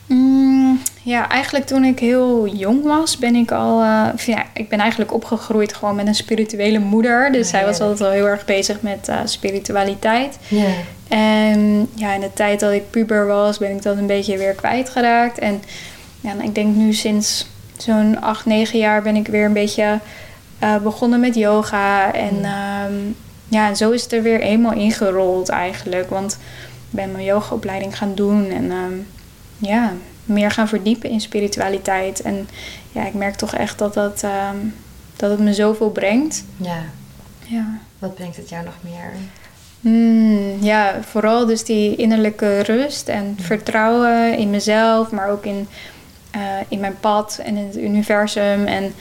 Mm, 0.05 0.76
ja, 1.07 1.29
eigenlijk 1.29 1.65
toen 1.65 1.83
ik 1.83 1.99
heel 1.99 2.47
jong 2.47 2.83
was, 2.83 3.17
ben 3.17 3.35
ik 3.35 3.51
al. 3.51 3.81
eh, 3.81 4.25
ja, 4.25 4.43
ik 4.53 4.69
ben 4.69 4.79
eigenlijk 4.79 5.13
opgegroeid 5.13 5.73
gewoon 5.73 5.95
met 5.95 6.07
een 6.07 6.15
spirituele 6.15 6.79
moeder. 6.79 7.31
Dus 7.31 7.45
Oh, 7.45 7.51
zij 7.51 7.65
was 7.65 7.79
altijd 7.79 8.01
al 8.01 8.11
heel 8.15 8.27
erg 8.27 8.45
bezig 8.45 8.81
met 8.81 9.07
eh, 9.07 9.19
spiritualiteit. 9.25 10.37
Ja. 10.47 10.67
En 11.07 11.89
ja, 11.93 12.13
in 12.13 12.19
de 12.19 12.33
tijd 12.33 12.59
dat 12.59 12.71
ik 12.71 12.89
puber 12.89 13.27
was, 13.27 13.57
ben 13.57 13.71
ik 13.71 13.81
dat 13.81 13.97
een 13.97 14.07
beetje 14.07 14.37
weer 14.37 14.53
kwijtgeraakt. 14.53 15.39
En 15.39 15.61
ja, 16.21 16.33
ik 16.41 16.55
denk 16.55 16.75
nu 16.75 16.93
sinds 16.93 17.47
zo'n 17.77 18.21
8, 18.21 18.45
9 18.45 18.79
jaar 18.79 19.01
ben 19.01 19.15
ik 19.15 19.27
weer 19.27 19.45
een 19.45 19.53
beetje 19.53 19.99
eh, 20.59 20.75
begonnen 20.77 21.19
met 21.19 21.35
yoga. 21.35 22.13
En 22.13 22.43
ehm, 22.43 22.93
ja, 23.47 23.67
en 23.67 23.75
zo 23.75 23.91
is 23.91 24.03
het 24.03 24.13
er 24.13 24.21
weer 24.21 24.41
eenmaal 24.41 24.73
ingerold 24.73 25.49
eigenlijk. 25.49 26.09
Want 26.09 26.31
ik 26.89 26.95
ben 26.95 27.11
mijn 27.11 27.23
yogaopleiding 27.23 27.97
gaan 27.97 28.15
doen 28.15 28.49
en 28.49 28.71
ehm, 28.71 28.93
ja, 29.57 29.93
meer 30.27 30.51
gaan 30.51 30.67
verdiepen 30.67 31.09
in 31.09 31.21
spiritualiteit. 31.21 32.21
En 32.21 32.49
ja, 32.91 33.05
ik 33.05 33.13
merk 33.13 33.35
toch 33.35 33.55
echt 33.55 33.77
dat, 33.77 33.93
dat, 33.93 34.23
ehm, 34.23 34.55
dat 35.15 35.31
het 35.31 35.39
me 35.39 35.53
zoveel 35.53 35.89
brengt. 35.89 36.43
ja. 36.57 36.83
Ja. 37.49 37.65
Wat 37.99 38.15
brengt 38.15 38.37
het 38.37 38.49
jou 38.49 38.65
nog 38.65 38.73
meer? 38.81 39.11
Hmm, 39.81 40.63
ja, 40.63 41.01
vooral 41.01 41.45
dus 41.45 41.63
die 41.63 41.95
innerlijke 41.95 42.59
rust 42.59 43.07
en 43.07 43.35
vertrouwen 43.39 44.37
in 44.37 44.49
mezelf, 44.49 45.11
maar 45.11 45.29
ook 45.29 45.45
in, 45.45 45.67
eh, 46.31 46.41
in 46.67 46.79
mijn 46.79 46.99
pad 46.99 47.39
en 47.43 47.57
in 47.57 47.65
het 47.65 47.77
universum. 47.77 48.65
En 48.65 48.93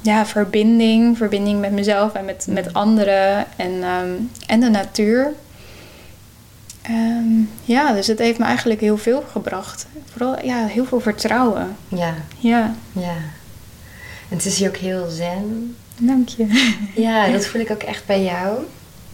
ja, 0.00 0.26
verbinding. 0.26 1.16
Verbinding 1.16 1.60
met 1.60 1.72
mezelf 1.72 2.14
en 2.14 2.24
met, 2.24 2.46
met 2.50 2.74
anderen 2.74 3.46
en, 3.56 3.82
ehm, 3.82 4.10
en 4.46 4.60
de 4.60 4.70
natuur. 4.70 5.32
Ehm, 6.88 7.40
ja, 7.64 7.92
dus 7.92 8.06
het 8.06 8.18
heeft 8.18 8.38
me 8.38 8.44
eigenlijk 8.44 8.80
heel 8.80 8.98
veel 8.98 9.24
gebracht. 9.32 9.86
Vooral 10.10 10.44
ja, 10.44 10.66
heel 10.66 10.84
veel 10.84 11.00
vertrouwen. 11.00 11.76
Ja, 11.88 12.14
Ja, 12.38 12.74
ja. 12.92 13.16
En 14.28 14.36
het 14.36 14.44
is 14.44 14.58
hier 14.58 14.68
ook 14.68 14.76
heel 14.76 15.08
zen. 15.08 15.76
dank 15.98 16.28
je. 16.28 16.76
Ja, 16.94 17.28
dat 17.28 17.46
voel 17.46 17.60
ik 17.60 17.70
ook 17.70 17.82
echt 17.82 18.06
bij 18.06 18.22
jou. 18.22 18.58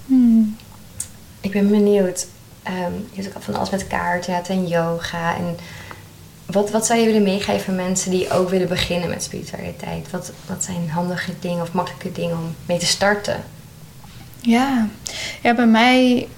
Hmm. 0.07 0.57
Ik 1.41 1.53
ben 1.53 1.69
benieuwd. 1.69 2.27
ehm 2.63 2.93
je 3.13 3.23
hebt 3.23 3.37
ook 3.37 3.43
van 3.43 3.55
alles 3.55 3.71
met 3.71 3.87
kaarten 3.87 4.45
en 4.49 4.67
yoga. 4.67 5.37
En 5.37 5.57
wat, 6.47 6.71
wat 6.71 6.87
zou 6.87 6.99
je 6.99 7.07
willen 7.07 7.23
meegeven 7.23 7.69
aan 7.69 7.85
mensen 7.85 8.11
die 8.11 8.31
ook 8.31 8.49
willen 8.49 8.69
beginnen 8.69 9.09
met 9.09 9.23
spiritualiteit? 9.23 10.11
Wat, 10.11 10.33
wat 10.47 10.65
zijn 10.65 10.91
handige 10.91 11.33
dingen 11.41 11.63
of 11.63 11.73
makkelijke 11.73 12.13
dingen 12.13 12.37
om 12.37 12.55
mee 12.67 12.79
te 12.79 12.87
starten? 12.87 13.45
Ja. 14.41 14.89
ja, 15.43 15.55
bij 15.55 15.67
mij. 15.67 16.29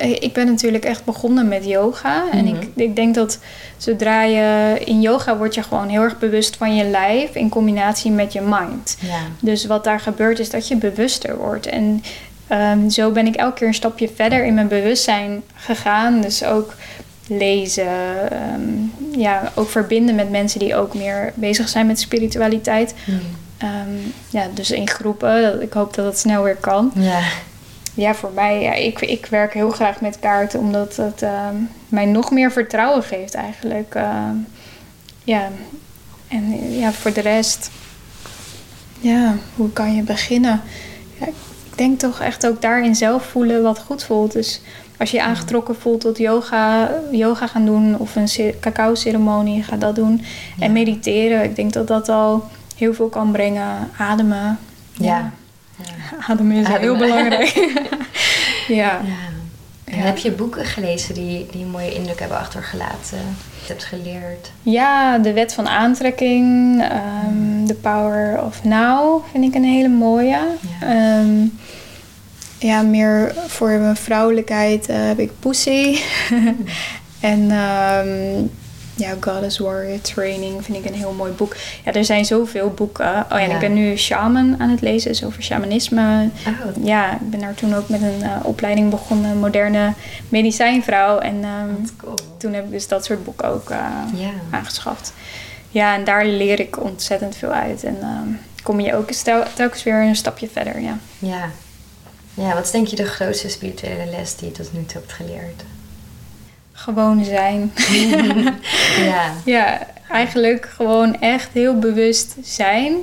Eh, 0.00 0.10
Ik 0.10 0.32
ben 0.32 0.46
natuurlijk 0.46 0.84
echt 0.84 1.04
begonnen 1.04 1.48
met 1.48 1.64
yoga. 1.64 2.24
En 2.32 2.44
Mhm. 2.44 2.54
ik, 2.54 2.68
ik 2.74 2.96
denk 2.96 3.14
dat 3.14 3.38
zodra 3.76 4.22
je 4.22 4.78
in 4.84 5.00
yoga 5.00 5.36
word 5.36 5.54
je 5.54 5.62
gewoon 5.62 5.88
heel 5.88 6.02
erg 6.02 6.18
bewust 6.18 6.56
van 6.56 6.76
je 6.76 6.84
lijf 6.84 7.34
in 7.34 7.48
combinatie 7.48 8.10
met 8.10 8.32
je 8.32 8.40
mind. 8.40 8.96
Ja. 9.00 9.18
Dus 9.40 9.66
wat 9.66 9.84
daar 9.84 10.00
gebeurt 10.00 10.38
is 10.38 10.50
dat 10.50 10.68
je 10.68 10.76
bewuster 10.76 11.36
wordt. 11.36 11.66
En 11.66 12.02
ehm, 12.46 12.88
zo 12.88 13.10
ben 13.10 13.26
ik 13.26 13.34
elke 13.36 13.54
keer 13.54 13.66
een 13.66 13.74
stapje 13.74 14.10
verder 14.14 14.44
in 14.44 14.54
mijn 14.54 14.68
bewustzijn 14.68 15.42
gegaan. 15.54 16.20
Dus 16.20 16.44
ook 16.44 16.74
lezen, 17.28 17.86
ehm, 18.30 19.20
ja, 19.20 19.52
ook 19.54 19.68
verbinden 19.70 20.14
met 20.14 20.30
mensen 20.30 20.58
die 20.58 20.76
ook 20.76 20.94
meer 20.94 21.32
bezig 21.34 21.68
zijn 21.68 21.86
met 21.86 22.00
spiritualiteit. 22.00 22.94
Hm. 23.04 23.10
Ehm, 23.58 23.94
ja, 24.30 24.46
dus 24.54 24.70
in 24.70 24.88
groepen. 24.88 25.62
Ik 25.62 25.72
hoop 25.72 25.94
dat 25.94 26.04
het 26.04 26.18
snel 26.18 26.42
weer 26.42 26.56
kan. 26.56 26.90
Ja. 26.94 27.20
Ja, 28.00 28.14
voor 28.14 28.30
mij, 28.34 28.60
ja, 28.62 28.72
ik, 28.72 29.00
ik 29.00 29.26
werk 29.26 29.54
heel 29.54 29.70
graag 29.70 30.00
met 30.00 30.18
kaarten 30.18 30.60
omdat 30.60 30.96
het 30.96 31.22
ehm, 31.22 31.54
mij 31.88 32.04
nog 32.06 32.30
meer 32.30 32.52
vertrouwen 32.52 33.02
geeft 33.02 33.34
eigenlijk. 33.34 33.94
Ehm, 33.94 34.34
ja, 35.24 35.48
en 36.28 36.72
ja, 36.78 36.92
voor 36.92 37.12
de 37.12 37.20
rest, 37.20 37.70
ja, 39.00 39.34
hoe 39.56 39.72
kan 39.72 39.94
je 39.94 40.02
beginnen? 40.02 40.60
Ja, 41.20 41.26
ik 41.26 41.34
denk 41.74 41.98
toch 41.98 42.20
echt 42.20 42.46
ook 42.46 42.62
daarin 42.62 42.94
zelf 42.94 43.24
voelen 43.24 43.62
wat 43.62 43.78
goed 43.78 44.04
voelt. 44.04 44.32
Dus 44.32 44.60
als 44.98 45.10
je 45.10 45.16
je 45.16 45.22
aangetrokken 45.22 45.76
voelt 45.76 46.00
tot 46.00 46.18
yoga, 46.18 46.90
yoga 47.10 47.46
gaan 47.46 47.64
doen 47.64 47.98
of 47.98 48.16
een 48.16 48.28
ce- 48.28 48.54
cacao-ceremonie, 48.60 49.62
ga 49.62 49.76
dat 49.76 49.94
doen. 49.94 50.20
Ja. 50.56 50.64
En 50.64 50.72
mediteren, 50.72 51.44
ik 51.44 51.56
denk 51.56 51.72
dat 51.72 51.86
dat 51.86 52.08
al 52.08 52.44
heel 52.76 52.94
veel 52.94 53.08
kan 53.08 53.32
brengen. 53.32 53.90
Ademen. 53.98 54.58
Ja. 54.92 55.06
Ja. 55.06 55.32
Ademen 56.28 56.56
is 56.56 56.66
Ademen. 56.66 56.80
heel 56.80 56.96
belangrijk. 56.96 57.48
ja. 58.68 59.00
Ja. 59.04 59.28
En 59.84 59.98
heb 59.98 60.18
je 60.18 60.30
boeken 60.30 60.64
gelezen 60.64 61.14
die, 61.14 61.46
die 61.50 61.64
een 61.64 61.70
mooie 61.70 61.94
indruk 61.94 62.18
hebben 62.18 62.38
achtergelaten? 62.38 63.18
Je 63.60 63.66
hebt 63.66 63.84
geleerd. 63.84 64.50
ja, 64.62 65.18
de 65.18 65.32
wet 65.32 65.54
van 65.54 65.68
aantrekking, 65.68 66.80
ehm 66.82 67.66
The 67.66 67.74
Power 67.74 68.42
of 68.44 68.64
Now 68.64 69.24
vind 69.32 69.44
ik 69.44 69.54
een 69.54 69.64
hele 69.64 69.88
mooie. 69.88 70.38
Ja. 70.80 70.86
Ehm, 70.86 71.46
ja, 72.58 72.82
meer 72.82 73.34
voor 73.46 73.70
mijn 73.70 73.96
vrouwelijkheid 73.96 74.88
eh, 74.88 74.96
heb 74.96 75.18
ik 75.18 75.30
Pussy. 75.38 75.98
en 77.20 77.50
ehm, 77.50 78.44
ja, 79.00 79.14
Goddess 79.20 79.58
Warrior 79.58 80.00
Training 80.00 80.64
vind 80.64 80.76
ik 80.78 80.84
een 80.84 80.94
heel 80.98 81.12
mooi 81.12 81.32
boek. 81.32 81.56
Ja, 81.84 81.92
er 81.92 82.04
zijn 82.04 82.24
zoveel 82.24 82.70
boeken. 82.70 83.06
Oh 83.08 83.24
ja, 83.28 83.38
en 83.38 83.50
ik 83.50 83.58
ben 83.58 83.74
nu 83.74 83.96
shaman 83.96 84.56
aan 84.60 84.68
het 84.68 84.80
lezen, 84.80 85.10
dus 85.10 85.24
over 85.24 85.42
shamanisme. 85.42 86.30
Oh, 86.46 86.84
Ja, 86.84 87.12
ik 87.12 87.30
ben 87.30 87.40
daar 87.40 87.54
toen 87.54 87.74
ook 87.74 87.88
met 87.88 88.02
een 88.02 88.22
eh, 88.22 88.36
opleiding 88.42 88.90
begonnen, 88.90 89.38
moderne 89.38 89.92
medicijnvrouw. 90.28 91.18
En 91.18 91.44
ehm, 91.44 91.74
cool. 91.96 92.14
toen 92.36 92.52
heb 92.52 92.64
ik 92.64 92.70
dus 92.70 92.88
dat 92.88 93.04
soort 93.04 93.24
boeken 93.24 93.48
ook 93.48 93.70
eh, 93.70 93.78
aangeschaft. 94.50 95.12
Ja, 95.68 95.94
en 95.94 96.04
daar 96.04 96.26
leer 96.26 96.60
ik 96.60 96.82
ontzettend 96.82 97.36
veel 97.36 97.50
uit. 97.52 97.84
En 97.84 97.96
ehm, 98.00 98.28
kom 98.62 98.80
je 98.80 98.94
ook 98.94 99.12
stel- 99.12 99.44
telkens 99.54 99.82
weer 99.82 99.94
een 100.02 100.16
stapje 100.16 100.48
verder, 100.52 100.80
ja. 100.80 100.98
Ja. 101.18 101.50
Ja, 102.34 102.54
wat 102.54 102.64
is 102.64 102.70
denk 102.70 102.86
je 102.86 102.96
de 102.96 103.04
grootste 103.06 103.48
spirituele 103.48 104.06
les 104.10 104.36
die 104.36 104.48
je 104.48 104.54
tot 104.54 104.72
nu 104.72 104.84
toe 104.86 105.00
hebt 105.00 105.12
geleerd? 105.12 105.62
Gewoon 106.80 107.24
zijn. 107.24 107.72
ja. 109.10 109.32
ja, 109.44 109.86
eigenlijk 110.08 110.66
gewoon 110.66 111.20
echt 111.20 111.48
heel 111.52 111.78
bewust 111.78 112.36
zijn 112.42 112.94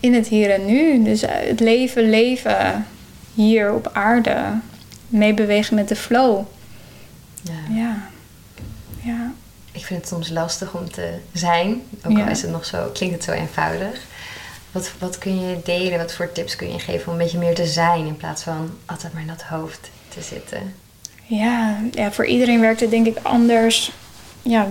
in 0.00 0.14
het 0.14 0.28
hier 0.28 0.50
en 0.50 0.66
nu. 0.66 1.02
Dus 1.02 1.22
het 1.26 1.60
leven 1.60 2.10
leven 2.10 2.86
hier 3.34 3.72
op 3.72 3.90
aarde. 3.92 4.58
Meebewegen 5.08 5.74
met 5.74 5.88
de 5.88 5.96
flow. 5.96 6.44
ja. 7.42 7.74
Ja. 7.74 8.08
Ja. 9.02 9.32
Ik 9.72 9.84
vind 9.84 10.00
het 10.00 10.08
soms 10.08 10.28
lastig 10.28 10.74
om 10.74 10.90
te 10.90 11.14
zijn. 11.32 11.82
Ook 12.04 12.18
al 12.18 12.28
is 12.28 12.42
het 12.42 12.50
nog 12.50 12.64
zo, 12.64 12.90
klinkt 12.92 13.14
het 13.14 13.24
zo 13.24 13.32
eenvoudig. 13.32 14.00
Wat, 14.72 14.92
wat 14.98 15.18
kun 15.18 15.40
je 15.40 15.60
delen? 15.64 15.98
Wat 15.98 16.12
voor 16.12 16.32
tips 16.32 16.56
kun 16.56 16.72
je 16.72 16.78
geven 16.78 17.06
om 17.06 17.12
een 17.12 17.24
beetje 17.24 17.38
meer 17.38 17.54
te 17.54 17.66
zijn 17.66 18.06
in 18.06 18.16
plaats 18.16 18.42
van 18.42 18.78
altijd 18.86 19.12
maar 19.12 19.22
in 19.22 19.28
dat 19.28 19.42
hoofd 19.42 19.90
te 20.08 20.22
zitten? 20.22 20.74
Ja, 21.28 21.76
ja, 21.90 22.12
voor 22.12 22.26
iedereen 22.26 22.60
werkt 22.60 22.80
het 22.80 22.90
denk 22.90 23.06
ik 23.06 23.18
anders. 23.22 23.92
Ja, 24.42 24.66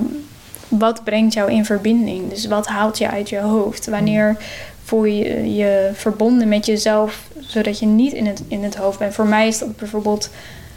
wat 0.68 1.04
brengt 1.04 1.34
jou 1.34 1.52
in 1.52 1.66
verbinding? 1.66 2.30
Dus 2.30 2.46
wat 2.46 2.68
haalt 2.68 2.98
je 2.98 3.10
uit 3.10 3.30
je 3.30 3.40
hoofd? 3.40 3.88
Wanneer 3.88 4.38
voel 4.84 5.04
je 5.04 5.56
je 5.56 5.90
verbonden 5.94 6.48
met 6.48 6.66
jezelf, 6.66 7.28
zodat 7.40 7.80
je 7.80 7.86
niet 7.86 8.14
in 8.14 8.26
het, 8.26 8.44
in 8.48 8.64
het 8.64 8.76
hoofd 8.76 9.00
bent? 9.00 9.14
Voor 9.14 9.28
mij 9.28 9.48
is 9.48 9.60
dat 9.60 9.78
bijvoorbeeld 9.78 10.30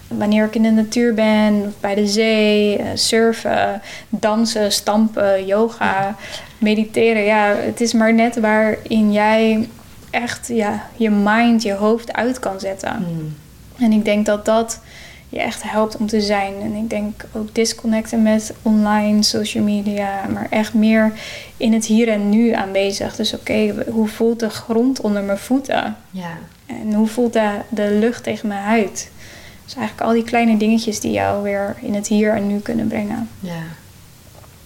wanneer 0.09 0.45
ik 0.45 0.55
in 0.55 0.63
de 0.63 0.71
natuur 0.71 1.15
ben, 1.15 1.63
of 1.67 1.81
bij 1.81 1.95
de 1.95 2.07
zee, 2.07 2.77
eh, 2.77 2.87
surfen, 2.95 3.83
dansen, 4.09 4.73
stampen, 4.73 5.47
yoga, 5.47 6.17
mediteren. 6.59 7.25
Ja, 7.25 7.55
het 7.57 7.81
is 7.81 7.93
maar 7.93 8.15
net 8.15 8.41
waarin 8.41 9.13
jij 9.13 9.69
echt 10.11 10.49
ja, 10.49 10.87
je 10.97 11.11
mind, 11.11 11.63
je 11.63 11.73
hoofd 11.73 12.13
uit 12.13 12.39
kan 12.39 12.61
zetten. 12.61 12.97
Hmm. 12.97 13.37
En 13.79 13.93
ik 13.93 14.05
denk 14.05 14.27
dat 14.27 14.45
dat 14.45 14.81
je 15.31 15.41
echt 15.41 15.63
helpt 15.63 15.97
om 15.97 16.07
te 16.07 16.21
zijn. 16.21 16.55
En 16.63 16.75
ik 16.75 16.91
denk 16.91 17.25
ook 17.33 17.55
disconnecten 17.55 18.23
met 18.23 18.53
online, 18.63 19.23
social 19.23 19.65
media, 19.65 20.27
maar 20.33 20.47
echt 20.51 20.75
meer 20.75 21.13
in 21.57 21.73
het 21.73 21.87
hier 21.87 22.09
en 22.09 22.29
nu 22.29 22.53
aanwezig. 22.53 23.17
Dus 23.17 23.35
oké, 23.35 23.75
hoe 23.91 24.09
voelt 24.09 24.41
de 24.41 24.51
grond 24.51 25.01
onder 25.01 25.23
mijn 25.23 25.39
voeten? 25.39 25.97
Ja. 26.11 26.31
En 26.67 26.93
hoe 26.95 27.07
voelt 27.07 27.33
de, 27.33 27.51
de 27.69 27.91
lucht 28.01 28.23
tegen 28.23 28.49
mijn 28.49 28.63
huid? 28.63 29.11
Dus 29.65 29.75
eigenlijk 29.75 30.07
al 30.09 30.13
die 30.15 30.25
kleine 30.25 30.57
dingetjes 30.57 31.01
die 31.01 31.11
jou 31.13 31.43
weer 31.43 31.77
in 31.81 31.95
het 31.95 32.07
hier 32.07 32.35
en 32.35 32.47
nu 32.47 32.59
kunnen 32.59 32.87
brengen. 32.89 33.29
Ja. 33.41 33.63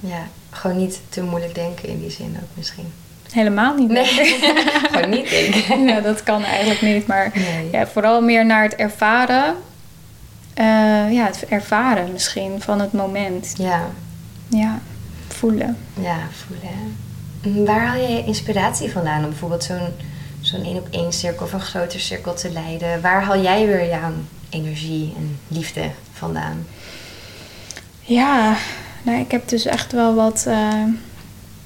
Ja. 0.00 0.22
Gewoon 0.50 0.76
niet 0.78 1.00
te 1.08 1.22
moeilijk 1.22 1.54
denken 1.54 1.88
in 1.88 2.00
die 2.00 2.10
zin 2.10 2.36
ook 2.42 2.48
misschien. 2.54 2.92
Helemaal 3.32 3.74
niet. 3.74 3.88
Nee, 3.88 4.04
gewoon 4.90 5.10
niet 5.10 5.30
denken. 5.30 5.86
ja, 5.86 6.00
dat 6.10 6.22
kan 6.22 6.44
eigenlijk 6.44 6.82
niet. 6.82 7.06
Maar 7.06 7.30
Nee. 7.34 7.68
ja, 7.72 7.86
vooral 7.86 8.20
meer 8.22 8.46
naar 8.46 8.62
het 8.62 8.74
ervaren. 8.74 9.54
Eh, 10.54 11.12
ja, 11.12 11.26
het 11.26 11.44
ervaren 11.48 12.12
misschien 12.12 12.60
van 12.60 12.80
het 12.80 12.92
moment. 12.92 13.54
Ja. 13.58 13.86
Ja, 14.48 14.78
voelen. 15.28 15.76
Ja, 16.00 16.16
voelen. 16.46 16.96
Mm, 17.42 17.64
Waar 17.64 17.86
haal 17.86 18.00
je 18.00 18.24
inspiratie 18.24 18.90
vandaan 18.90 19.22
om 19.22 19.28
bijvoorbeeld 19.28 19.64
zo'n 19.64 19.88
zo'n 20.40 20.64
één 20.64 20.76
op 20.76 20.88
één 20.90 21.12
cirkel 21.12 21.46
of 21.46 21.52
een 21.52 21.60
groter 21.60 22.00
cirkel 22.00 22.34
te 22.34 22.50
leiden? 22.52 23.00
Waar 23.00 23.22
haal 23.22 23.42
jij 23.42 23.66
weer 23.66 23.88
jouw 23.88 24.12
energie 24.50 25.14
en 25.16 25.38
liefde 25.48 25.90
vandaan? 26.12 26.66
Ja, 28.00 28.56
nou, 29.02 29.18
ik 29.20 29.30
heb 29.30 29.48
dus 29.48 29.64
echt 29.64 29.92
wel 29.92 30.14
wat 30.14 30.44
uh, 30.48 30.82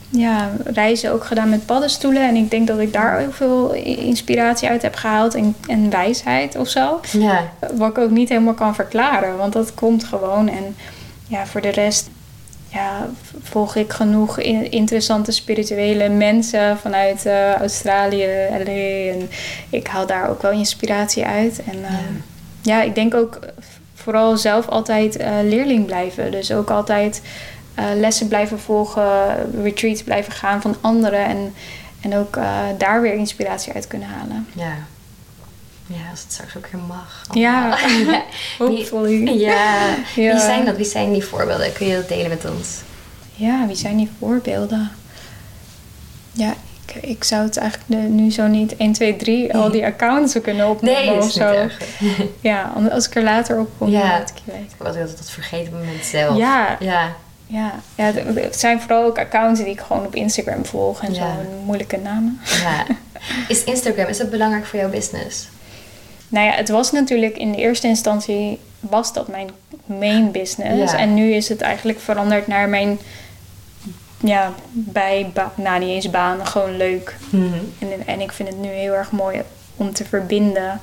ja, 0.08 0.50
reizen 0.64 1.12
ook 1.12 1.24
gedaan 1.24 1.48
met 1.48 1.66
paddenstoelen. 1.66 2.28
En 2.28 2.36
ik 2.36 2.50
denk 2.50 2.66
dat 2.66 2.78
ik 2.78 2.92
daar 2.92 3.18
heel 3.18 3.32
veel 3.32 3.72
inspiratie 3.82 4.68
uit 4.68 4.82
heb 4.82 4.94
gehaald 4.94 5.34
en, 5.34 5.56
en 5.66 5.90
wijsheid 5.90 6.56
of 6.56 6.68
zo. 6.68 7.00
Ja. 7.12 7.52
Wat 7.74 7.90
ik 7.90 7.98
ook 7.98 8.10
niet 8.10 8.28
helemaal 8.28 8.54
kan 8.54 8.74
verklaren, 8.74 9.36
want 9.36 9.52
dat 9.52 9.74
komt 9.74 10.04
gewoon. 10.04 10.48
En 10.48 10.76
ja, 11.26 11.46
voor 11.46 11.60
de 11.60 11.70
rest 11.70 12.08
ja, 12.68 13.08
volg 13.42 13.76
ik 13.76 13.92
genoeg 13.92 14.38
interessante 14.70 15.32
spirituele 15.32 16.08
mensen 16.08 16.78
vanuit 16.78 17.26
uh, 17.26 17.54
Australië, 17.54 18.26
LA. 18.50 19.12
En 19.12 19.30
ik 19.70 19.86
haal 19.86 20.06
daar 20.06 20.28
ook 20.28 20.42
wel 20.42 20.50
inspiratie 20.50 21.24
uit. 21.24 21.62
En 21.66 21.78
uh, 21.78 21.90
ja. 21.90 21.98
ja. 22.78 22.82
ik 22.82 22.94
denk 22.94 23.14
ook 23.14 23.38
vooral 23.94 24.36
zelf 24.36 24.68
altijd 24.68 25.20
uh, 25.20 25.28
leerling 25.42 25.86
blijven. 25.86 26.30
Dus 26.30 26.52
ook 26.52 26.70
altijd 26.70 27.22
lessen 27.96 28.28
blijven 28.28 28.60
volgen, 28.60 29.36
retreats 29.62 30.02
blijven 30.02 30.32
gaan 30.32 30.60
van 30.60 30.76
anderen. 30.80 31.24
En, 31.24 31.54
en 32.00 32.16
ook 32.16 32.38
daar 32.78 33.00
weer 33.00 33.14
inspiratie 33.14 33.72
uit 33.72 33.86
kunnen 33.86 34.08
halen. 34.08 34.46
Ja. 34.52 34.74
Ja, 35.88 36.10
als 36.10 36.22
het 36.22 36.32
straks 36.32 36.56
ook 36.56 36.66
weer 36.66 36.80
mag. 36.80 37.24
Ja, 37.32 37.78
hopefully. 38.58 39.38
Ja. 39.38 39.86
ja. 40.14 40.32
Wie 40.32 40.40
zijn 40.40 40.64
dat? 40.64 40.76
Wie 40.76 40.84
zijn 40.84 41.12
die 41.12 41.24
voorbeelden? 41.24 41.72
Kun 41.72 41.86
je 41.86 41.94
dat 41.94 42.08
delen 42.08 42.28
met 42.28 42.50
ons? 42.50 42.80
Ja, 43.34 43.66
wie 43.66 43.76
zijn 43.76 43.96
die 43.96 44.10
voorbeelden? 44.18 44.90
Ja, 46.32 46.54
ik, 46.86 46.94
ik 47.02 47.24
zou 47.24 47.42
het 47.42 47.56
eigenlijk 47.56 48.08
nu 48.10 48.30
zo 48.30 48.46
niet 48.46 48.76
1, 48.76 48.92
2, 48.92 49.16
3 49.16 49.54
al 49.54 49.70
die 49.70 49.84
accounts 49.84 50.40
kunnen 50.42 50.68
opnemen 50.68 51.04
nee, 51.04 51.22
of 51.22 51.30
zo. 51.30 51.68
ja, 52.40 52.72
als 52.90 53.06
ik 53.06 53.14
er 53.14 53.22
later 53.22 53.58
op 53.58 53.70
kom, 53.78 53.88
ja. 53.88 54.20
ik 54.20 54.26
weet. 54.44 54.72
Ik 54.72 54.76
was 54.78 54.94
dat 54.94 55.30
vergeten 55.30 55.66
op 55.66 55.78
het 55.78 55.86
moment 55.86 56.04
zelf. 56.04 56.36
Ja. 56.36 56.76
ja. 56.80 57.16
Ja, 57.50 57.74
ja, 57.94 58.12
het 58.34 58.58
zijn 58.58 58.80
vooral 58.80 59.04
ook 59.04 59.18
accounts 59.18 59.60
die 59.60 59.70
ik 59.70 59.80
gewoon 59.80 60.06
op 60.06 60.14
Instagram 60.14 60.64
volg 60.64 61.02
en 61.02 61.14
zo, 61.14 61.26
moeilijke 61.64 61.96
namen. 61.96 62.40
Ja. 62.62 62.86
Is 63.48 63.64
Instagram, 63.64 64.06
is 64.06 64.18
dat 64.18 64.30
belangrijk 64.30 64.66
voor 64.66 64.78
jouw 64.78 64.90
business? 64.90 65.48
Nou 66.28 66.46
ja, 66.46 66.52
het 66.52 66.68
was 66.68 66.92
natuurlijk 66.92 67.36
in 67.36 67.52
de 67.52 67.58
eerste 67.58 67.86
instantie 67.86 68.58
was 68.80 69.12
dat 69.12 69.28
mijn 69.28 69.50
main 69.86 70.30
business. 70.30 70.92
En 70.92 71.14
nu 71.14 71.32
is 71.32 71.48
het 71.48 71.60
eigenlijk 71.60 72.00
veranderd 72.00 72.46
naar 72.46 72.68
mijn 72.68 72.98
ja, 74.20 74.52
bij 74.70 75.32
nou 75.54 75.78
niet 75.78 75.88
eens 75.88 76.10
baan, 76.10 76.46
gewoon 76.46 76.76
leuk. 76.76 77.16
Mhm. 77.30 77.58
en, 77.78 78.06
en 78.06 78.20
ik 78.20 78.32
vind 78.32 78.48
het 78.48 78.58
nu 78.58 78.68
heel 78.68 78.92
erg 78.92 79.10
mooi 79.10 79.42
om 79.76 79.92
te 79.92 80.04
verbinden 80.04 80.80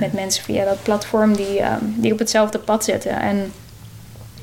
met 0.00 0.12
mensen 0.12 0.44
via 0.44 0.64
dat 0.64 0.82
platform 0.82 1.36
die, 1.36 1.62
um, 1.62 1.94
die 1.96 2.12
op 2.12 2.18
hetzelfde 2.18 2.58
pad 2.58 2.84
zitten. 2.84 3.20
En 3.20 3.52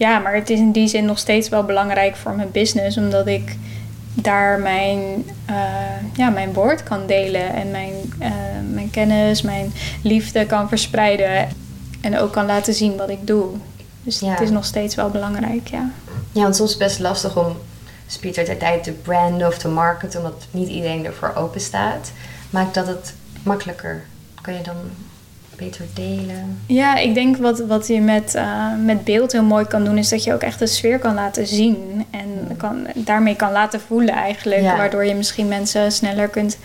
ja, 0.01 0.19
maar 0.19 0.33
het 0.35 0.49
is 0.49 0.59
in 0.59 0.71
die 0.71 0.87
zin 0.87 1.05
nog 1.05 1.17
steeds 1.19 1.49
wel 1.49 1.63
belangrijk 1.63 2.15
voor 2.15 2.35
mijn 2.35 2.51
business, 2.51 2.97
omdat 2.97 3.27
ik 3.27 3.55
daar 4.13 4.59
mijn, 4.59 5.25
uh, 5.49 6.15
ja, 6.15 6.29
mijn 6.29 6.53
woord 6.53 6.83
kan 6.83 7.07
delen 7.07 7.53
en 7.53 7.71
mijn, 7.71 7.93
uh, 8.19 8.29
mijn 8.71 8.89
kennis, 8.89 9.41
mijn 9.41 9.73
liefde 10.03 10.45
kan 10.45 10.67
verspreiden 10.67 11.49
en 12.01 12.17
ook 12.17 12.31
kan 12.31 12.45
laten 12.45 12.73
zien 12.73 12.97
wat 12.97 13.09
ik 13.09 13.27
doe. 13.27 13.45
Dus 14.03 14.19
het 14.19 14.39
is 14.39 14.49
nog 14.49 14.65
steeds 14.65 14.95
wel 14.95 15.09
belangrijk, 15.09 15.67
ja. 15.67 15.89
Ja, 16.31 16.41
want 16.41 16.55
soms 16.55 16.69
is 16.69 16.75
het 16.75 16.87
best 16.87 16.99
lastig 16.99 17.37
om 17.37 17.57
spiritualiteit 18.07 18.83
te 18.83 18.91
branden 18.91 19.47
of 19.47 19.57
te 19.57 19.67
marketen, 19.67 20.19
omdat 20.19 20.47
niet 20.51 20.69
iedereen 20.69 21.05
ervoor 21.05 21.33
open 21.35 21.61
staat. 21.61 22.11
Maakt 22.49 22.73
dat 22.73 22.87
het 22.87 23.13
makkelijker? 23.43 24.03
Kan 24.41 24.53
je 24.53 24.61
dan 24.61 24.75
beter 25.63 25.85
delen? 25.93 26.59
Ja, 26.65 26.95
ik 26.95 27.13
denk 27.13 27.37
wat, 27.37 27.59
wat 27.59 27.87
je 27.87 28.01
met, 28.01 28.35
uh, 28.35 28.67
met 28.85 29.03
beeld 29.03 29.31
heel 29.31 29.43
mooi 29.43 29.65
kan 29.65 29.83
doen, 29.83 29.97
is 29.97 30.09
dat 30.09 30.23
je 30.23 30.33
ook 30.33 30.41
echt 30.41 30.59
de 30.59 30.67
sfeer 30.67 30.99
kan 30.99 31.13
laten 31.13 31.47
zien. 31.47 32.05
En 32.09 32.57
kan, 32.57 32.87
daarmee 32.95 33.35
kan 33.35 33.51
laten 33.51 33.81
voelen 33.81 34.13
eigenlijk. 34.13 34.61
Waardoor 34.61 35.05
je 35.05 35.15
misschien 35.15 35.47
mensen 35.47 35.91
sneller 35.91 36.27
kunt 36.27 36.57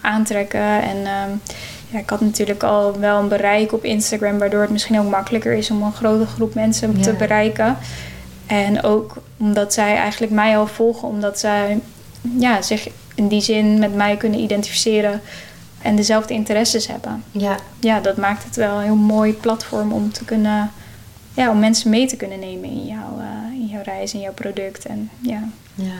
aantrekken. 0.00 0.82
En 0.82 0.96
uh, 0.96 1.52
ja, 1.90 1.98
ik 1.98 2.10
had 2.10 2.20
natuurlijk 2.20 2.62
al 2.62 2.98
wel 2.98 3.18
een 3.18 3.28
bereik 3.28 3.72
op 3.72 3.84
Instagram, 3.84 4.38
waardoor 4.38 4.60
het 4.60 4.70
misschien 4.70 4.98
ook 5.00 5.10
makkelijker 5.10 5.52
is 5.52 5.70
om 5.70 5.82
een 5.82 5.92
grote 5.92 6.26
groep 6.26 6.54
mensen 6.54 7.00
te 7.00 7.12
bereiken. 7.12 7.76
En 8.46 8.82
ook 8.82 9.14
omdat 9.36 9.72
zij 9.72 9.96
eigenlijk 9.96 10.32
mij 10.32 10.58
al 10.58 10.66
volgen, 10.66 11.08
omdat 11.08 11.38
zij 11.38 11.80
ja, 12.38 12.62
zich 12.62 12.88
in 13.14 13.28
die 13.28 13.40
zin 13.40 13.78
met 13.78 13.94
mij 13.94 14.16
kunnen 14.16 14.40
identificeren 14.40 15.20
en 15.86 15.96
dezelfde 15.96 16.34
interesses 16.34 16.86
hebben. 16.86 17.24
Ja. 17.30 17.56
ja, 17.80 18.00
dat 18.00 18.16
maakt 18.16 18.44
het 18.44 18.56
wel 18.56 18.76
een 18.76 18.82
heel 18.82 18.94
mooi 18.94 19.32
platform 19.32 19.92
om 19.92 20.12
te 20.12 20.24
kunnen, 20.24 20.70
ja, 21.34 21.50
om 21.50 21.58
mensen 21.58 21.90
mee 21.90 22.06
te 22.06 22.16
kunnen 22.16 22.38
nemen 22.38 22.68
in 22.68 22.86
jouw, 22.86 23.18
uh, 23.18 23.60
in 23.60 23.66
jouw 23.66 23.82
reis, 23.82 24.14
in 24.14 24.20
jouw 24.20 24.32
product. 24.32 24.86
En, 24.86 25.10
ja. 25.20 25.42
Ja. 25.74 25.92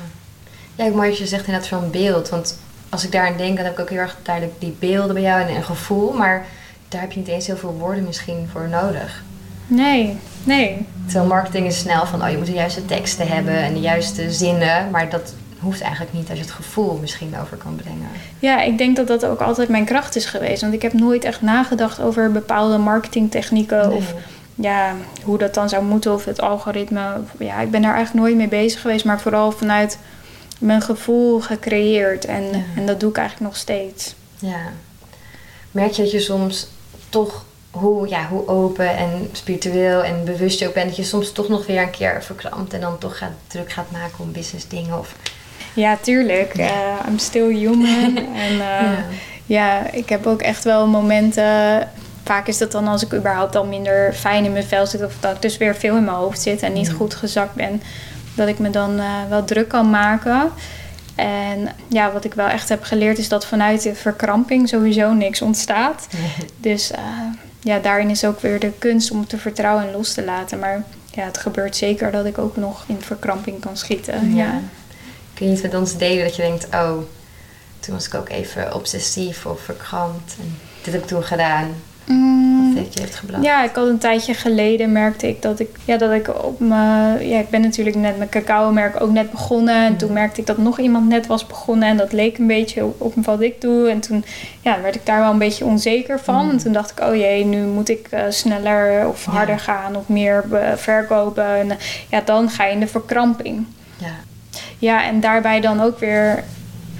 ja, 0.75 0.88
mooi 0.88 1.11
als 1.11 1.18
je 1.18 1.27
zegt 1.27 1.46
inderdaad 1.46 1.68
van 1.68 1.90
beeld. 1.90 2.29
Want 2.29 2.59
als 2.88 3.05
ik 3.05 3.12
daaraan 3.12 3.37
denk, 3.37 3.57
dan 3.57 3.64
heb 3.64 3.75
ik 3.75 3.81
ook 3.81 3.90
heel 3.90 3.99
erg 3.99 4.16
duidelijk 4.22 4.61
die 4.61 4.77
beelden 4.79 5.14
bij 5.14 5.22
jou 5.22 5.40
en 5.40 5.57
een 5.57 5.64
gevoel. 5.64 6.12
Maar 6.12 6.46
daar 6.88 7.01
heb 7.01 7.12
je 7.12 7.18
niet 7.18 7.29
eens 7.29 7.46
heel 7.46 7.57
veel 7.57 7.77
woorden 7.79 8.05
misschien 8.05 8.49
voor 8.53 8.68
nodig. 8.68 9.22
Nee, 9.66 10.18
nee. 10.44 10.87
Terwijl 11.05 11.29
marketing 11.29 11.66
is 11.66 11.79
snel 11.79 12.07
van, 12.07 12.22
oh 12.22 12.31
je 12.31 12.37
moet 12.37 12.46
de 12.46 12.53
juiste 12.53 12.85
teksten 12.85 13.29
hebben 13.29 13.57
en 13.57 13.75
de 13.75 13.81
juiste 13.81 14.33
zinnen. 14.33 14.90
Maar 14.90 15.11
dat 15.11 15.35
hoeft 15.66 15.81
eigenlijk 15.81 16.12
niet 16.12 16.29
als 16.29 16.38
je 16.38 16.44
het 16.44 16.55
gevoel 16.55 16.98
misschien 17.00 17.38
over 17.40 17.57
kan 17.57 17.76
brengen. 17.76 18.09
Ja, 18.38 18.62
ik 18.62 18.79
denk 18.79 18.96
dat 18.96 19.07
dat 19.07 19.24
ook 19.24 19.40
altijd 19.40 19.68
mijn 19.68 19.85
kracht 19.85 20.16
is 20.16 20.24
geweest. 20.24 20.61
Want 20.61 20.74
ik 20.74 20.83
heb 20.83 20.92
nooit 20.92 21.24
echt 21.24 21.42
nagedacht 21.42 22.00
over 22.00 22.33
bepaalde 22.33 22.79
marketingtechnieken 22.79 23.92
of 23.92 24.14
ja, 24.55 24.94
hoe 25.22 25.38
dat 25.38 25.55
dan 25.55 25.68
zou 25.68 25.85
moeten 25.85 26.12
of 26.12 26.24
het 26.24 26.40
algoritme. 26.40 27.20
Ja, 27.38 27.61
ik 27.61 27.70
ben 27.70 27.83
daar 27.83 27.94
eigenlijk 27.94 28.26
nooit 28.26 28.37
mee 28.37 28.48
bezig 28.48 28.81
geweest, 28.81 29.05
maar 29.05 29.20
vooral 29.20 29.52
vanuit 29.52 29.98
mijn 30.59 30.83
gevoel 30.83 31.40
gecreëerd. 31.40 32.24
En, 32.24 32.64
en 32.76 32.87
dat 32.87 33.00
doe 33.00 33.11
ik 33.11 33.16
eigenlijk 33.16 33.50
nog 33.50 33.61
steeds. 33.61 34.14
Ja. 34.38 34.61
Merk 35.70 35.92
je 35.92 36.02
dat 36.02 36.11
je 36.11 36.20
soms 36.20 36.68
toch 37.09 37.44
hoe, 37.70 38.09
ja, 38.09 38.29
hoe 38.29 38.48
open 38.48 38.96
en 38.96 39.29
spiritueel 39.33 40.02
en 40.02 40.24
bewust 40.24 40.59
je 40.59 40.66
ook 40.66 40.74
bent, 40.74 40.87
dat 40.87 40.96
je 40.96 41.05
soms 41.05 41.33
toch 41.33 41.48
nog 41.48 41.66
weer 41.66 41.83
een 41.83 41.90
keer 41.90 42.22
verkrampt 42.22 42.72
en 42.72 42.81
dan 42.81 42.98
toch 42.98 43.18
gaat, 43.18 43.33
druk 43.46 43.72
gaat 43.72 43.90
maken 43.90 44.18
om 44.18 44.33
business 44.33 44.68
dingen 44.68 44.98
of 44.98 45.14
ja, 45.76 45.96
tuurlijk. 46.00 46.58
Uh, 46.58 46.68
I'm 47.08 47.18
still 47.18 47.54
human. 47.54 48.16
en 48.46 48.52
uh, 48.52 48.98
ja. 49.46 49.90
ik 49.90 50.08
heb 50.08 50.26
ook 50.26 50.42
echt 50.42 50.64
wel 50.64 50.86
momenten. 50.86 51.88
Vaak 52.24 52.46
is 52.46 52.58
dat 52.58 52.72
dan 52.72 52.88
als 52.88 53.02
ik 53.02 53.14
überhaupt 53.14 53.56
al 53.56 53.66
minder 53.66 54.12
fijn 54.12 54.44
in 54.44 54.52
mijn 54.52 54.64
vel 54.64 54.86
zit. 54.86 55.04
Of 55.04 55.14
dat 55.20 55.34
ik 55.34 55.42
dus 55.42 55.56
weer 55.56 55.74
veel 55.74 55.96
in 55.96 56.04
mijn 56.04 56.16
hoofd 56.16 56.40
zit 56.40 56.62
en 56.62 56.72
niet 56.72 56.92
goed 56.92 57.14
gezakt 57.14 57.54
ben. 57.54 57.82
Dat 58.34 58.48
ik 58.48 58.58
me 58.58 58.70
dan 58.70 58.98
uh, 58.98 59.04
wel 59.28 59.44
druk 59.44 59.68
kan 59.68 59.90
maken. 59.90 60.50
En 61.14 61.68
ja, 61.88 62.12
wat 62.12 62.24
ik 62.24 62.34
wel 62.34 62.48
echt 62.48 62.68
heb 62.68 62.82
geleerd 62.82 63.18
is 63.18 63.28
dat 63.28 63.46
vanuit 63.46 63.82
de 63.82 63.94
verkramping 63.94 64.68
sowieso 64.68 65.12
niks 65.12 65.42
ontstaat. 65.42 66.06
dus 66.56 66.90
ja, 67.60 67.78
daarin 67.78 68.10
is 68.10 68.24
ook 68.24 68.40
weer 68.40 68.58
de 68.58 68.72
kunst 68.78 69.10
om 69.10 69.26
te 69.26 69.38
vertrouwen 69.38 69.86
en 69.86 69.92
los 69.92 70.12
te 70.14 70.24
laten. 70.24 70.58
Maar 70.58 70.84
ja, 71.10 71.24
het 71.24 71.38
gebeurt 71.38 71.76
zeker 71.76 72.10
dat 72.10 72.24
ik 72.24 72.38
ook 72.38 72.56
nog 72.56 72.84
in 72.86 73.00
verkramping 73.00 73.60
kan 73.60 73.76
schieten. 73.76 74.34
ja. 74.34 74.60
Kun 75.37 75.46
je 75.46 75.53
iets 75.53 75.62
met 75.62 75.75
ons 75.75 75.96
delen 75.96 76.25
dat 76.25 76.37
je 76.37 76.42
denkt, 76.42 76.66
oh, 76.75 76.99
toen 77.81 77.94
was 77.94 78.07
ik 78.07 78.14
ook 78.14 78.29
even 78.29 78.75
obsessief 78.75 79.46
of 79.46 79.61
verkrampt. 79.61 80.37
En 80.40 80.59
dit 80.83 80.92
heb 80.92 81.03
ik 81.03 81.09
toen 81.09 81.22
gedaan. 81.22 81.75
Mm, 82.05 82.68
wat 82.68 82.83
heeft 82.83 82.94
je 82.94 83.01
heeft 83.01 83.14
gebracht? 83.14 83.44
Ja, 83.44 83.64
ik 83.64 83.75
had 83.75 83.87
een 83.87 83.99
tijdje 83.99 84.35
geleden 84.35 84.92
merkte 84.92 85.29
ik 85.29 85.42
dat 85.42 85.61
ik, 85.61 85.68
ja, 85.85 85.96
dat 85.96 86.12
ik 86.12 86.44
op 86.44 86.61
mijn, 86.61 87.29
ja, 87.29 87.38
ik 87.38 87.51
ben 87.51 87.61
natuurlijk 87.61 87.96
net 87.96 88.16
mijn 88.16 88.29
cacao 88.29 88.72
merk 88.72 89.01
ook 89.01 89.11
net 89.11 89.31
begonnen. 89.31 89.75
En 89.85 89.92
mm. 89.92 89.99
toen 89.99 90.12
merkte 90.12 90.40
ik 90.40 90.46
dat 90.46 90.59
nog 90.59 90.79
iemand 90.79 91.09
net 91.09 91.27
was 91.27 91.46
begonnen 91.46 91.88
en 91.88 91.96
dat 91.96 92.12
leek 92.12 92.38
een 92.38 92.46
beetje 92.46 92.85
op, 92.99 93.14
wat 93.14 93.40
ik 93.40 93.61
doe. 93.61 93.90
En 93.90 94.01
toen 94.01 94.25
ja, 94.61 94.81
werd 94.81 94.94
ik 94.94 95.07
daar 95.07 95.20
wel 95.20 95.31
een 95.31 95.38
beetje 95.38 95.64
onzeker 95.64 96.20
van. 96.20 96.44
Mm. 96.44 96.51
En 96.51 96.57
toen 96.57 96.72
dacht 96.72 96.90
ik, 96.90 97.01
oh 97.01 97.14
jee, 97.14 97.44
nu 97.44 97.62
moet 97.62 97.88
ik 97.88 98.09
uh, 98.14 98.20
sneller 98.29 99.09
of 99.09 99.25
harder 99.25 99.59
gaan 99.59 99.96
of 99.96 100.09
meer 100.09 100.44
verkopen. 100.77 101.44
En 101.44 101.66
uh, 101.66 101.75
ja, 102.11 102.20
dan 102.20 102.51
ga 102.51 102.64
je 102.64 102.72
in 102.72 102.81
de 102.81 102.87
verkramping. 102.87 103.66
Ja. 104.78 105.04
En 105.04 105.20
daarbij 105.20 105.60
dan 105.60 105.80
ook 105.80 105.98
weer 105.98 106.44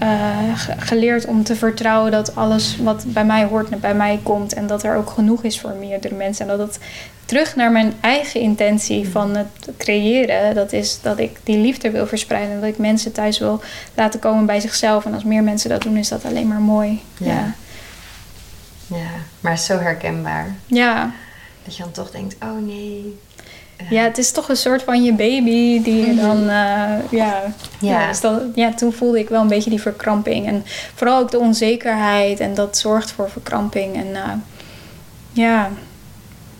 uh, 0.03 0.59
geleerd 0.79 1.27
om 1.27 1.45
te 1.45 1.57
vertrouwen 1.57 2.11
dat 2.11 2.37
alles 2.37 2.77
wat 2.77 3.05
bij 3.07 3.25
mij 3.25 3.45
hoort 3.45 3.81
bij 3.81 3.95
mij 3.95 4.21
komt 4.23 4.55
en 4.55 4.67
dat 4.67 4.83
er 4.83 4.97
ook 4.97 5.11
genoeg 5.11 5.43
is 5.43 5.61
voor 5.61 5.75
meerdere 5.79 6.15
mensen. 6.15 6.49
En 6.49 6.59
dat 6.59 6.69
het 6.69 6.79
terug 7.25 7.57
naar 7.57 7.73
mijn 7.73 7.95
eigen 8.01 8.41
intentie 8.41 9.05
mm. 9.05 9.11
van 9.11 9.37
het 9.37 9.71
creëren, 9.77 10.55
dat 10.55 10.73
is 10.73 11.01
dat 11.03 11.19
ik 11.19 11.39
die 11.43 11.59
liefde 11.59 11.91
wil 11.91 12.07
verspreiden 12.07 12.55
en 12.55 12.61
dat 12.61 12.69
ik 12.69 12.79
mensen 12.79 13.13
thuis 13.13 13.39
wil 13.39 13.61
laten 13.95 14.21
komen 14.21 14.47
bij 14.47 14.61
zichzelf. 14.61 15.05
En 15.05 15.15
als 15.15 15.25
meer 15.25 15.43
mensen 15.43 15.71
dat 15.71 15.83
doen, 15.83 15.97
is 15.97 16.09
dat 16.09 16.25
alleen 16.25 16.49
maar 16.49 16.61
mooi. 16.61 17.03
Ja, 17.17 17.27
ja. 17.27 17.55
ja 18.97 19.11
maar 19.41 19.59
zo 19.59 19.79
herkenbaar. 19.79 20.55
Ja. 20.67 21.13
Dat 21.65 21.77
je 21.77 21.83
dan 21.83 21.93
toch 21.93 22.11
denkt, 22.11 22.37
oh 22.43 22.67
nee, 22.67 23.19
ja, 23.91 24.03
het 24.03 24.19
is 24.19 24.33
toch 24.33 24.49
een 24.49 24.57
soort 24.57 24.83
van 24.83 25.05
je 25.05 25.13
baby 25.13 25.83
die 25.83 26.07
je 26.07 26.13
mhm. 26.13 26.27
dan, 26.27 26.43
uh, 26.43 27.11
ja. 27.11 27.43
Ja. 27.79 28.09
dus 28.09 28.21
dat, 28.21 28.43
ja, 28.55 28.75
toen 28.75 28.93
voelde 28.93 29.19
ik 29.19 29.29
wel 29.29 29.41
een 29.41 29.49
beetje 29.49 29.71
die 29.71 29.81
verkramping. 29.81 30.47
En 30.47 30.63
vooral 30.95 31.21
ook 31.21 31.31
de 31.31 31.39
onzekerheid 31.39 32.41
en 32.41 32.55
dat 32.55 32.79
zorgt 32.79 33.11
voor 33.11 33.31
verkramping. 33.31 33.95
En 33.95 34.07
uh, 34.07 34.33
ja, 35.33 35.71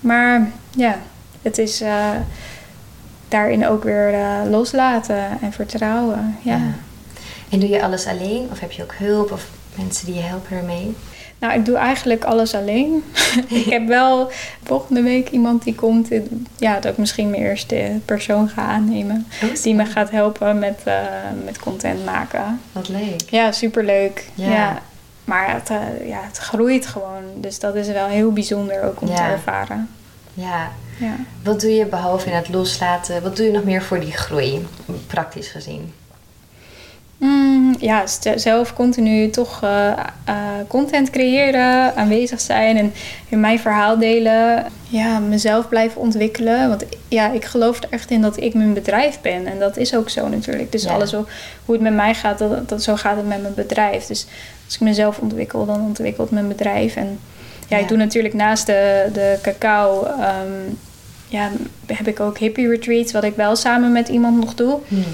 maar 0.01 0.51
ja, 0.71 0.99
het 1.43 1.59
is, 1.59 1.83
uh, 1.83 2.11
daarin 3.29 3.67
ook 3.67 3.85
weer 3.85 4.15
eh, 4.15 4.41
loslaten 4.51 5.41
en 5.41 5.53
vertrouwen. 5.53 6.39
Ja. 6.43 6.61
En 7.49 7.61
doe 7.61 7.69
je 7.69 7.83
alles 7.83 8.07
alleen 8.07 8.49
of 8.51 8.61
heb 8.61 8.73
je 8.73 8.83
ook 8.83 8.95
hulp 8.95 9.33
of 9.33 9.49
mensen 9.77 10.07
die 10.07 10.15
je 10.15 10.21
helpen 10.21 10.57
ermee? 10.57 10.95
Nou, 11.39 11.55
ik 11.55 11.65
doe 11.65 11.77
eigenlijk 11.77 12.25
alles 12.25 12.55
alleen. 12.55 13.05
ik 13.49 13.65
heb 13.65 13.87
wel 13.87 14.31
volgende 14.63 15.03
week 15.03 15.31
iemand 15.31 15.65
die 15.65 15.75
komt. 15.75 16.09
Ja, 16.57 16.81
dat 16.81 16.93
ik 16.93 16.99
misschien 16.99 17.31
mijn 17.31 17.43
eerste 17.43 17.99
persoon 18.05 18.49
ga 18.49 18.63
aannemen. 18.63 19.27
Oh, 19.43 19.63
die 19.63 19.75
me 19.75 19.85
gaat 19.85 20.11
helpen 20.11 20.59
met, 20.59 20.81
uh, 20.89 20.95
met 21.45 21.59
content 21.59 22.05
maken. 22.05 22.61
Wat 22.73 22.89
leuk. 22.89 23.31
Ja, 23.31 23.53
superleuk. 23.53 24.29
Ja. 24.35 24.51
ja. 24.51 24.83
Maar 25.25 25.55
het, 25.55 25.71
uh, 25.71 26.09
ja, 26.09 26.21
het 26.23 26.37
groeit 26.37 26.87
gewoon. 26.87 27.23
Dus 27.35 27.59
dat 27.59 27.75
is 27.75 27.89
wel 27.89 28.07
heel 28.07 28.33
bijzonder 28.33 28.83
ook 28.83 29.01
om 29.01 29.07
te 29.07 29.23
ervaren. 29.23 29.89
Ja. 30.35 30.71
ja. 30.99 31.15
Wat 31.43 31.61
doe 31.61 31.75
je 31.75 31.87
behalve 31.87 32.31
in 32.31 32.37
het 32.37 32.49
loslaten? 32.49 33.23
Wat 33.23 33.37
doe 33.37 33.47
je 33.47 33.53
nog 33.53 33.65
meer 33.65 33.83
voor 33.83 34.01
die 34.01 34.13
groei, 34.13 34.67
praktisch 35.07 35.49
gezien? 35.49 35.93
Mm, 37.19 37.77
ja, 37.79 38.05
zelf 38.37 38.75
continu 38.75 39.31
toch 39.31 39.65
uh, 39.65 39.93
uh, 40.29 40.35
content 40.69 41.11
creëren, 41.11 41.97
aanwezig 41.97 42.41
zijn 42.41 42.77
en 42.77 42.93
in 43.29 43.41
mijn 43.41 43.59
verhaal 43.59 43.99
delen. 43.99 44.67
Ja, 44.89 45.19
mezelf 45.19 45.69
blijven 45.69 46.01
ontwikkelen. 46.01 46.69
Want 46.69 46.85
ja, 47.09 47.31
ik 47.31 47.45
geloof 47.45 47.83
er 47.83 47.89
echt 47.91 48.11
in 48.11 48.23
dat 48.23 48.41
ik 48.41 48.55
mijn 48.55 48.75
bedrijf 48.75 49.21
ben. 49.21 49.47
En 49.47 49.59
dat 49.59 49.77
is 49.77 49.95
ook 49.95 50.09
zo 50.09 50.29
natuurlijk. 50.29 50.73
Dus 50.73 50.87
alles 50.87 51.13
hoe 51.13 51.75
het 51.75 51.81
met 51.81 51.95
mij 51.95 52.15
gaat, 52.15 52.39
dat, 52.39 52.69
dat, 52.69 52.83
zo 52.83 52.97
gaat 52.97 53.17
het 53.17 53.29
met 53.29 53.43
mijn 53.43 53.55
bedrijf. 53.55 54.07
Dus 54.07 54.27
als 54.65 54.75
ik 54.75 54.81
mezelf 54.81 55.19
ontwikkel, 55.19 55.67
dan 55.67 55.81
ontwikkelt 55.81 56.31
mijn 56.31 56.49
bedrijf. 56.49 56.97
En 56.97 57.19
ja, 57.69 57.77
ik 57.77 57.89
doe 57.89 57.97
natuurlijk 57.97 58.35
naast 58.35 58.67
de, 58.67 59.09
de 59.13 59.39
cacao... 59.43 60.07
Um, 60.07 60.79
ja, 61.29 61.51
heb 61.87 62.09
ik 62.09 62.21
ook 62.21 62.39
hippie 62.39 62.69
retreats, 62.69 63.13
wat 63.13 63.25
ik 63.25 63.37
wel 63.37 63.57
samen 63.57 63.93
met 63.93 64.09
iemand 64.09 64.41
nog 64.41 64.55
doe. 64.55 64.79
Hmm. 64.89 65.05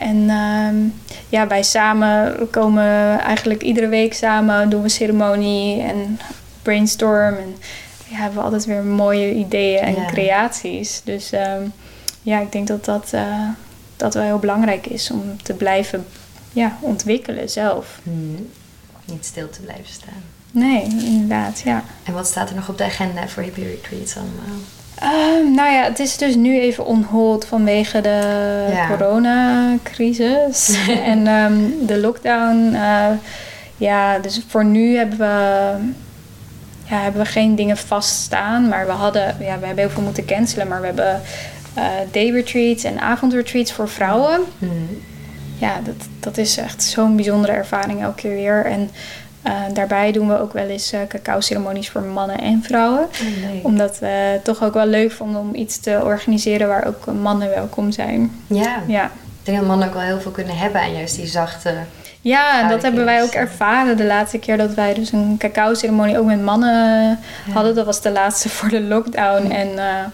En 0.00 0.16
uh, 0.16 0.90
ja, 1.28 1.46
wij 1.46 1.62
samen 1.62 2.50
komen 2.50 3.18
eigenlijk 3.20 3.62
iedere 3.62 3.88
week 3.88 4.14
samen, 4.14 4.70
doen 4.70 4.82
we 4.82 4.88
ceremonie 4.88 5.82
en 5.82 6.18
brainstorm. 6.62 7.34
En 7.36 7.56
ja, 8.08 8.16
hebben 8.16 8.38
we 8.38 8.44
altijd 8.44 8.64
weer 8.64 8.82
mooie 8.82 9.34
ideeën 9.34 9.80
en 9.80 10.06
creaties. 10.06 11.00
Dus 11.04 11.32
um, 11.32 11.72
ja, 12.22 12.40
ik 12.40 12.52
denk 12.52 12.66
dat 12.66 12.84
dat, 12.84 13.10
uh, 13.14 13.48
dat 13.96 14.14
wel 14.14 14.22
heel 14.22 14.38
belangrijk 14.38 14.86
is 14.86 15.10
om 15.10 15.42
te 15.42 15.52
blijven 15.52 16.06
ja, 16.52 16.76
ontwikkelen 16.80 17.50
zelf. 17.50 18.00
Hmm. 18.02 18.48
Niet 19.04 19.24
stil 19.24 19.50
te 19.50 19.60
blijven 19.60 19.92
staan. 19.92 20.22
Nee, 20.50 20.82
inderdaad, 20.82 21.60
ja. 21.60 21.84
En 22.04 22.12
wat 22.12 22.26
staat 22.26 22.48
er 22.48 22.54
nog 22.54 22.68
op 22.68 22.78
de 22.78 22.84
agenda 22.84 23.28
voor 23.28 23.42
hippie 23.42 23.64
retreats 23.64 24.16
allemaal? 24.16 24.58
Uh, 25.02 25.54
nou 25.54 25.72
ja, 25.72 25.82
het 25.82 25.98
is 25.98 26.16
dus 26.16 26.34
nu 26.34 26.60
even 26.60 26.86
on 26.86 27.02
hold 27.02 27.44
vanwege 27.44 28.00
de 28.00 28.66
ja. 28.70 28.86
coronacrisis 28.86 30.76
en 31.12 31.26
um, 31.26 31.86
de 31.86 31.98
lockdown. 31.98 32.70
Uh, 32.72 33.06
ja, 33.76 34.18
dus 34.18 34.42
voor 34.48 34.64
nu 34.64 34.96
hebben 34.96 35.18
we, 35.18 35.74
ja, 36.84 37.00
hebben 37.00 37.22
we 37.22 37.28
geen 37.28 37.54
dingen 37.54 37.76
vaststaan. 37.76 38.68
Maar 38.68 38.86
we 38.86 38.92
hadden, 38.92 39.26
ja, 39.26 39.58
we 39.58 39.66
hebben 39.66 39.78
heel 39.78 39.90
veel 39.90 40.02
moeten 40.02 40.24
cancelen. 40.24 40.68
Maar 40.68 40.80
we 40.80 40.86
hebben 40.86 41.20
uh, 41.78 41.84
day 42.10 42.30
retreats 42.30 42.84
en 42.84 43.00
avondretreats 43.00 43.72
voor 43.72 43.88
vrouwen. 43.88 44.40
Mm. 44.58 45.02
Ja, 45.58 45.80
dat, 45.84 46.08
dat 46.20 46.38
is 46.38 46.56
echt 46.56 46.82
zo'n 46.82 47.16
bijzondere 47.16 47.52
ervaring 47.52 48.02
elke 48.02 48.20
keer 48.20 48.34
weer. 48.34 48.64
En 48.64 48.90
uh, 49.46 49.52
daarbij 49.72 50.12
doen 50.12 50.28
we 50.28 50.38
ook 50.38 50.52
wel 50.52 50.66
eens 50.66 50.92
uh, 50.92 51.00
cacao-ceremonies 51.08 51.90
voor 51.90 52.02
mannen 52.02 52.38
en 52.38 52.62
vrouwen. 52.62 53.02
Oh, 53.02 53.64
Omdat 53.64 53.98
we 53.98 54.06
het 54.06 54.44
toch 54.44 54.62
ook 54.64 54.74
wel 54.74 54.86
leuk 54.86 55.12
vonden 55.12 55.40
om 55.40 55.54
iets 55.54 55.78
te 55.78 56.00
organiseren 56.04 56.68
waar 56.68 56.86
ook 56.86 57.14
mannen 57.20 57.48
welkom 57.48 57.92
zijn. 57.92 58.42
Ja. 58.46 58.82
ja. 58.86 59.04
Ik 59.04 59.46
denk 59.46 59.58
dat 59.58 59.66
mannen 59.66 59.88
ook 59.88 59.94
wel 59.94 60.02
heel 60.02 60.20
veel 60.20 60.30
kunnen 60.30 60.56
hebben 60.56 60.80
aan 60.80 60.96
juist 60.96 61.16
die 61.16 61.26
zachte. 61.26 61.74
Ja, 62.20 62.62
en 62.62 62.68
dat 62.68 62.82
hebben 62.82 63.04
wij 63.04 63.22
ook 63.22 63.30
ervaren 63.30 63.96
de 63.96 64.04
laatste 64.04 64.38
keer 64.38 64.56
dat 64.56 64.74
wij 64.74 64.94
dus 64.94 65.12
een 65.12 65.36
cacao-ceremonie 65.38 66.18
ook 66.18 66.26
met 66.26 66.42
mannen 66.42 67.18
hadden. 67.52 67.74
Dat 67.74 67.86
was 67.86 68.02
de 68.02 68.10
laatste 68.10 68.48
voor 68.48 68.68
de 68.68 68.80
lockdown. 68.80 69.50
En 69.50 69.68
uh, 69.68 70.04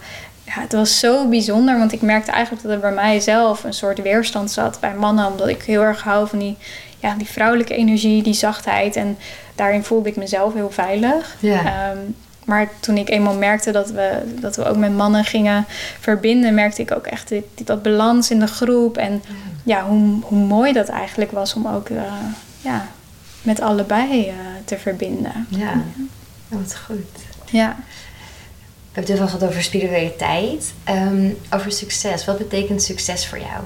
ja, 0.45 0.61
het 0.61 0.73
was 0.73 0.99
zo 0.99 1.29
bijzonder, 1.29 1.79
want 1.79 1.93
ik 1.93 2.03
merkte 2.03 2.31
eigenlijk 2.31 2.63
dat 2.63 2.73
er 2.73 2.81
bij 2.81 2.93
mij 2.93 3.21
zelf 3.21 3.65
een 3.65 3.73
soort 3.73 4.03
weerstand 4.03 4.51
zat 4.51 4.81
bij 4.81 4.95
mannen. 4.95 5.27
Omdat 5.27 5.49
ik 5.49 5.63
heel 5.63 5.83
erg 5.83 6.03
hou 6.03 6.29
van 6.29 6.39
die 6.39 6.57
ja, 6.99 7.15
die 7.15 7.27
vrouwelijke 7.27 7.75
energie, 7.75 8.23
die 8.23 8.35
zachtheid. 8.35 8.97
En 8.97 9.19
daarin 9.55 9.85
voelde 9.85 10.09
ik 10.09 10.17
mezelf 10.17 10.55
heel 10.55 10.71
veilig. 10.71 11.37
Ja. 11.41 11.65
Ehm, 11.65 11.99
maar 12.45 12.69
toen 12.81 12.97
ik 12.97 13.11
eenmaal 13.11 13.35
merkte 13.35 13.71
dat 13.71 13.91
we, 13.91 14.37
dat 14.41 14.57
we 14.57 14.65
ook 14.65 14.77
met 14.77 14.97
mannen 14.97 15.25
gingen 15.25 15.65
verbinden, 16.01 16.55
merkte 16.55 16.83
ik 16.83 16.93
ook 16.93 17.07
echt 17.07 17.33
dat 17.55 17.83
balans 17.83 18.31
in 18.31 18.39
de 18.39 18.47
groep. 18.47 18.97
En 18.97 19.23
ja, 19.63 19.87
hoe, 19.87 20.23
hoe 20.23 20.39
mooi 20.39 20.73
dat 20.73 20.89
eigenlijk 20.89 21.31
was 21.31 21.55
om 21.55 21.67
ook 21.67 21.89
uh, 21.89 22.03
ja, 22.61 22.89
met 23.43 23.61
allebei 23.61 24.29
uh, 24.29 24.35
te 24.65 24.79
verbinden. 24.79 25.47
Ja, 25.49 25.83
wat 26.49 26.77
goed. 26.87 27.25
Ja. 27.45 27.77
We 28.97 29.03
hebben 29.03 29.03
het 29.03 29.09
heel 29.09 29.17
veel 29.17 29.27
gehad 29.27 29.45
over 29.45 29.63
spiritualiteit. 29.63 30.73
Um, 30.89 31.39
over 31.51 31.73
succes. 31.73 32.25
Wat 32.25 32.39
betekent 32.39 32.83
succes 32.83 33.27
voor 33.27 33.39
jou? 33.39 33.63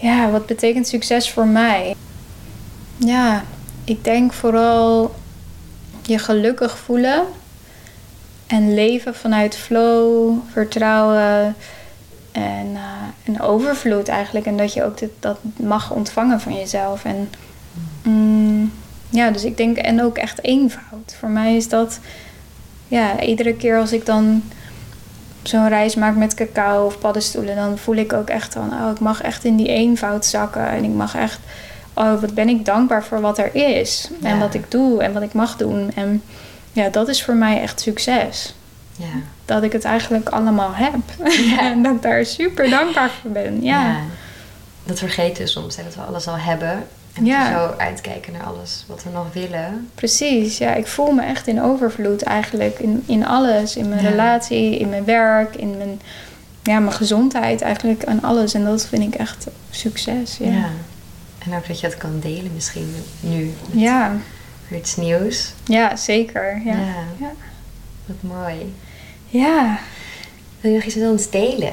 Ja, 0.00 0.30
wat 0.30 0.46
betekent 0.46 0.88
succes 0.88 1.30
voor 1.30 1.46
mij? 1.46 1.94
Ja, 2.96 3.44
ik 3.84 4.04
denk 4.04 4.32
vooral 4.32 5.14
je 6.02 6.18
gelukkig 6.18 6.78
voelen 6.78 7.24
en 8.46 8.74
leven 8.74 9.14
vanuit 9.14 9.56
flow, 9.56 10.38
vertrouwen 10.52 11.56
en, 12.32 12.76
uh, 13.24 13.48
overvloed 13.48 14.08
eigenlijk. 14.08 14.46
En 14.46 14.56
dat 14.56 14.72
je 14.72 14.84
ook 14.84 14.98
dit, 14.98 15.10
dat 15.18 15.38
mag 15.56 15.90
ontvangen 15.90 16.40
van 16.40 16.54
jezelf. 16.54 17.04
En 17.04 17.30
mm, 18.02 18.72
ja, 19.10 19.30
dus 19.30 19.44
ik 19.44 19.56
denk, 19.56 19.76
en 19.76 20.02
ook 20.02 20.18
echt 20.18 20.44
eenvoud. 20.44 21.16
Voor 21.18 21.28
mij 21.28 21.56
is 21.56 21.68
dat, 21.68 21.98
ja, 22.88 23.20
iedere 23.20 23.54
keer 23.54 23.78
als 23.78 23.92
ik 23.92 24.06
dan 24.06 24.42
zo'n 25.48 25.68
reis 25.68 25.94
maak 25.94 26.16
met 26.16 26.34
cacao 26.34 26.86
of 26.86 26.98
paddenstoelen, 26.98 27.56
dan 27.56 27.78
voel 27.78 27.96
ik 27.96 28.12
ook 28.12 28.28
echt 28.28 28.52
van, 28.52 28.72
oh, 28.72 28.90
ik 28.90 29.00
mag 29.00 29.20
echt 29.20 29.44
in 29.44 29.56
die 29.56 29.68
eenvoud 29.68 30.24
zakken. 30.24 30.68
En 30.68 30.84
ik 30.84 30.94
mag 30.94 31.16
echt, 31.16 31.38
oh, 31.94 32.20
wat 32.20 32.34
ben 32.34 32.48
ik 32.48 32.64
dankbaar 32.64 33.04
voor 33.04 33.20
wat 33.20 33.38
er 33.38 33.54
is. 33.54 34.10
En 34.22 34.38
wat 34.38 34.54
ik 34.54 34.70
doe 34.70 35.02
en 35.02 35.12
wat 35.12 35.22
ik 35.22 35.32
mag 35.32 35.56
doen. 35.56 35.90
En 35.94 36.22
ja, 36.72 36.88
dat 36.88 37.08
is 37.08 37.22
voor 37.22 37.34
mij 37.34 37.60
echt 37.60 37.80
succes. 37.80 38.54
Ja. 38.96 39.20
Dat 39.44 39.62
ik 39.62 39.72
het 39.72 39.84
eigenlijk 39.84 40.28
allemaal 40.28 40.74
heb. 40.74 40.94
Ja. 41.24 41.60
en 41.70 41.82
dat 41.82 41.94
ik 41.94 42.02
daar 42.02 42.24
super 42.24 42.70
dankbaar 42.70 43.10
voor 43.20 43.30
ben. 43.30 43.62
Ja. 43.62 43.96
Dat 44.84 44.98
vergeten 44.98 45.42
we 45.42 45.48
soms, 45.48 45.76
hè, 45.76 45.82
dat 45.82 45.94
we 45.94 46.00
alles 46.00 46.26
al 46.26 46.38
hebben. 46.38 46.86
En 47.18 47.24
ja. 47.24 47.52
zo 47.52 47.74
uitkijken 47.76 48.32
naar 48.32 48.42
alles 48.42 48.84
wat 48.88 49.02
we 49.02 49.10
nog 49.10 49.32
willen. 49.32 49.90
Precies, 49.94 50.58
ja. 50.58 50.74
Ik 50.74 50.86
voel 50.86 51.12
me 51.12 51.22
echt 51.22 51.46
in 51.46 51.62
overvloed 51.62 52.22
eigenlijk. 52.22 52.78
In, 52.78 53.02
in 53.06 53.26
alles. 53.26 53.76
In 53.76 53.88
mijn 53.88 54.00
relatie, 54.00 54.78
in 54.78 54.88
mijn 54.88 55.04
werk, 55.04 55.56
in 55.56 55.76
mijn, 55.76 56.00
ja, 56.62 56.78
mijn 56.78 56.96
gezondheid 56.96 57.60
eigenlijk. 57.60 58.02
En 58.02 58.22
alles. 58.22 58.54
En 58.54 58.64
dat 58.64 58.86
vind 58.86 59.02
ik 59.02 59.14
echt 59.14 59.46
succes. 59.70 60.36
Ja. 60.36 60.50
ja. 60.50 60.68
En 61.38 61.54
ook 61.54 61.66
dat 61.66 61.80
je 61.80 61.86
het 61.86 61.96
kan 61.96 62.20
delen 62.20 62.50
misschien 62.54 62.94
nu. 63.20 63.52
Ja. 63.70 64.16
Iets 64.72 64.96
nieuws. 64.96 65.52
Ja, 65.64 65.96
zeker. 65.96 66.62
Ja. 66.64 66.78
ja. 67.18 67.32
Wat 68.06 68.16
mooi. 68.20 68.74
Ja. 69.26 69.78
Wil 70.60 70.70
je 70.70 70.76
nog 70.76 70.86
iets 70.86 70.96
met 70.96 71.10
ons 71.10 71.30
delen? 71.30 71.72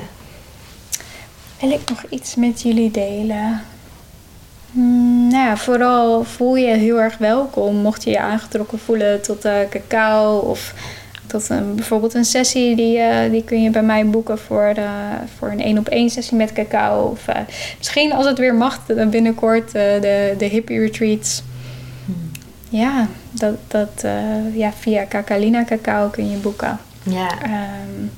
Wil 1.60 1.72
ik 1.72 1.90
nog 1.90 2.06
iets 2.10 2.36
met 2.36 2.62
jullie 2.62 2.92
delen? 2.92 3.62
Mm, 4.76 5.28
nou 5.28 5.46
ja, 5.46 5.58
vooral 5.58 6.24
voel 6.24 6.56
je 6.56 6.76
heel 6.76 7.02
erg 7.02 7.18
welkom 7.18 7.76
mocht 7.76 8.04
je 8.04 8.10
je 8.10 8.20
aangetrokken 8.20 8.80
voelen 8.80 9.22
tot 9.22 9.46
uh, 9.46 9.54
cacao 9.70 10.38
of 10.38 10.74
tot 11.28 11.50
een, 11.50 11.76
bijvoorbeeld 11.76 12.14
een 12.14 12.26
sessie 12.26 12.76
die, 12.76 12.98
uh, 12.98 13.32
die 13.32 13.44
kun 13.44 13.64
je 13.64 13.70
bij 13.70 13.84
mij 13.84 14.06
boeken 14.06 14.40
voor, 14.40 14.74
uh, 14.78 14.90
voor 15.38 15.52
een 15.52 15.62
één 15.62 15.78
op 15.78 15.88
één 15.88 16.10
sessie 16.10 16.38
met 16.38 16.54
cacao. 16.54 17.04
Of 17.04 17.26
misschien 17.78 18.14
als 18.14 18.26
het 18.26 18.38
weer 18.38 18.56
mag 18.56 18.86
binnenkort 19.10 19.72
de, 19.72 20.34
de 20.38 20.46
hippie 20.46 20.80
retreats. 20.80 21.44
Hmm. 22.06 22.32
Ja, 22.70 23.08
dat, 23.32 23.56
dat 23.68 24.06
ja, 24.54 24.74
via 24.80 25.06
Cacalina 25.10 25.64
Cacao 25.64 26.08
kun 26.08 26.30
je 26.30 26.38
boeken. 26.38 26.80
Ja. 27.04 27.32
Um, 27.44 28.12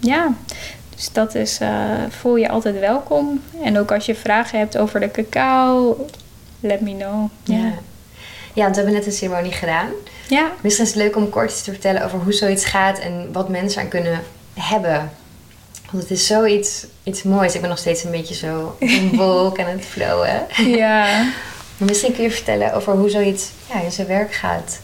ja, 0.00 0.34
dus 0.96 1.12
dat 1.12 1.34
is, 1.34 1.60
uh, 1.60 1.68
voel 2.08 2.36
je 2.36 2.48
altijd 2.48 2.78
welkom. 2.78 3.42
En 3.62 3.78
ook 3.78 3.92
als 3.92 4.06
je 4.06 4.14
vragen 4.14 4.58
hebt 4.58 4.78
over 4.78 5.00
de 5.00 5.10
cacao, 5.10 5.96
let 6.60 6.80
me 6.80 6.96
know. 6.96 7.30
Ja, 7.42 7.72
ja 8.52 8.62
want 8.62 8.76
we 8.76 8.82
hebben 8.82 8.92
net 8.92 9.06
een 9.06 9.12
ceremonie 9.12 9.52
gedaan. 9.52 9.88
Ja. 10.28 10.50
Misschien 10.60 10.84
is 10.84 10.94
het 10.94 11.02
leuk 11.02 11.16
om 11.16 11.28
kort 11.28 11.50
iets 11.50 11.62
te 11.62 11.70
vertellen 11.70 12.04
over 12.04 12.18
hoe 12.18 12.32
zoiets 12.32 12.64
gaat 12.64 12.98
en 12.98 13.28
wat 13.32 13.48
mensen 13.48 13.82
aan 13.82 13.88
kunnen 13.88 14.22
hebben. 14.54 15.12
Want 15.90 16.02
het 16.02 16.12
is 16.12 16.26
zoiets 16.26 16.86
iets 17.02 17.22
moois. 17.22 17.54
Ik 17.54 17.60
ben 17.60 17.70
nog 17.70 17.78
steeds 17.78 18.04
een 18.04 18.10
beetje 18.10 18.34
zo 18.34 18.76
een 18.78 19.16
wolk 19.16 19.58
en 19.58 19.66
het 19.66 19.84
flowen. 19.84 20.46
Ja. 20.56 21.06
Maar 21.76 21.88
misschien 21.88 22.14
kun 22.14 22.22
je 22.22 22.30
vertellen 22.30 22.74
over 22.74 22.92
hoe 22.92 23.10
zoiets 23.10 23.50
ja, 23.72 23.80
in 23.80 23.92
zijn 23.92 24.06
werk 24.06 24.34
gaat. 24.34 24.80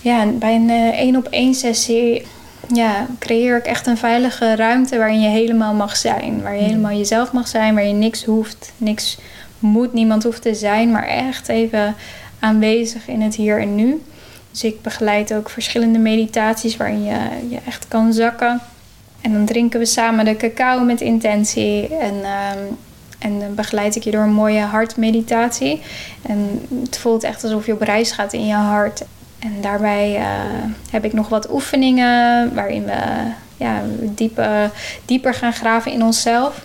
Ja, 0.00 0.26
bij 0.26 0.54
een 0.54 0.70
één 0.94 1.16
op 1.16 1.26
één 1.26 1.54
sessie 1.54 2.26
ja, 2.66 3.06
creëer 3.18 3.56
ik 3.56 3.64
echt 3.64 3.86
een 3.86 3.96
veilige 3.96 4.56
ruimte 4.56 4.98
waarin 4.98 5.20
je 5.20 5.28
helemaal 5.28 5.74
mag 5.74 5.96
zijn. 5.96 6.42
Waar 6.42 6.54
je 6.54 6.60
Mm. 6.60 6.66
helemaal 6.66 6.96
jezelf 6.96 7.32
mag 7.32 7.48
zijn, 7.48 7.74
waar 7.74 7.86
je 7.86 7.92
niks 7.92 8.24
hoeft, 8.24 8.72
niks 8.76 9.18
moet, 9.58 9.92
niemand 9.92 10.22
hoeft 10.22 10.42
te 10.42 10.54
zijn, 10.54 10.90
maar 10.90 11.06
echt 11.06 11.48
even 11.48 11.94
aanwezig 12.38 13.08
in 13.08 13.20
het 13.20 13.34
hier 13.34 13.60
en 13.60 13.74
nu. 13.74 14.02
Dus 14.50 14.64
ik 14.64 14.82
begeleid 14.82 15.34
ook 15.34 15.50
verschillende 15.50 15.98
meditaties 15.98 16.76
waarin 16.76 17.04
je, 17.04 17.18
je 17.48 17.58
echt 17.66 17.88
kan 17.88 18.12
zakken. 18.12 18.60
En 19.20 19.32
dan 19.32 19.44
drinken 19.44 19.78
we 19.78 19.86
samen 19.86 20.24
de 20.24 20.36
cacao 20.36 20.80
met 20.84 21.00
intentie. 21.00 21.96
En, 21.96 22.14
ehm, 22.22 22.58
en 23.18 23.38
dan 23.38 23.54
begeleid 23.54 23.96
ik 23.96 24.02
je 24.02 24.10
door 24.10 24.22
een 24.22 24.32
mooie 24.32 24.60
hartmeditatie. 24.60 25.82
En 26.22 26.66
het 26.84 26.98
voelt 26.98 27.22
echt 27.22 27.44
alsof 27.44 27.66
je 27.66 27.72
op 27.72 27.80
reis 27.80 28.10
gaat 28.12 28.32
in 28.32 28.46
je 28.46 28.54
hart. 28.54 29.04
En 29.38 29.60
daarbij 29.60 30.16
eh, 30.16 30.24
heb 30.90 31.04
ik 31.04 31.12
nog 31.12 31.28
wat 31.28 31.50
oefeningen 31.50 32.54
waarin 32.54 32.84
we 32.84 33.00
ja, 33.56 33.82
diepe, 34.00 34.70
dieper 35.04 35.34
gaan 35.34 35.52
graven 35.52 35.92
in 35.92 36.02
onszelf. 36.02 36.64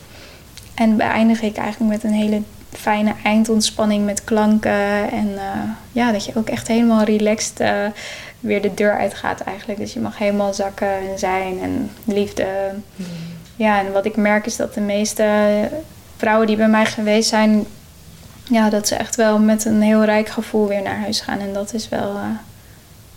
En 0.74 0.98
beëindig 0.98 1.42
ik 1.42 1.58
eigenlijk 1.58 1.92
met 1.92 2.04
een 2.04 2.18
hele 2.18 2.42
fijne 2.72 3.14
eindontspanning 3.24 4.06
met 4.06 4.24
klanken. 4.24 5.12
En 5.12 5.32
eh, 5.36 5.70
ja, 5.92 6.12
dat 6.12 6.26
je 6.26 6.36
ook 6.36 6.50
echt 6.50 6.68
helemaal 6.68 7.04
relaxed 7.04 7.60
eh, 7.60 7.86
weer 8.40 8.62
de 8.62 8.74
deur 8.74 8.98
uitgaat 8.98 9.42
eigenlijk. 9.42 9.80
Dus 9.80 9.94
je 9.94 10.00
mag 10.00 10.18
helemaal 10.18 10.54
zakken 10.54 10.98
en 10.98 11.20
zijn 11.20 11.62
en 11.62 11.92
liefde. 12.04 12.48
Ja, 13.56 13.80
en 13.80 13.92
wat 13.92 14.06
ik 14.06 14.16
merk 14.16 14.46
is 14.46 14.56
dat 14.56 14.74
de 14.74 14.82
meeste 14.82 15.26
vrouwen 16.18 16.48
die 16.48 16.58
bij 16.58 16.68
mij 16.68 16.86
geweest 16.86 17.30
zijn... 17.30 17.66
Ja, 18.44 18.70
dat 18.70 18.88
ze 18.88 18.96
echt 18.96 19.16
wel 19.16 19.40
met 19.40 19.66
een 19.66 19.82
heel 19.82 20.04
rijk 20.04 20.30
gevoel 20.30 20.68
weer 20.68 20.82
naar 20.82 21.00
huis 21.00 21.20
gaan. 21.22 21.40
En 21.40 21.54
dat 21.54 21.74
is 21.74 21.90
wel 21.90 22.18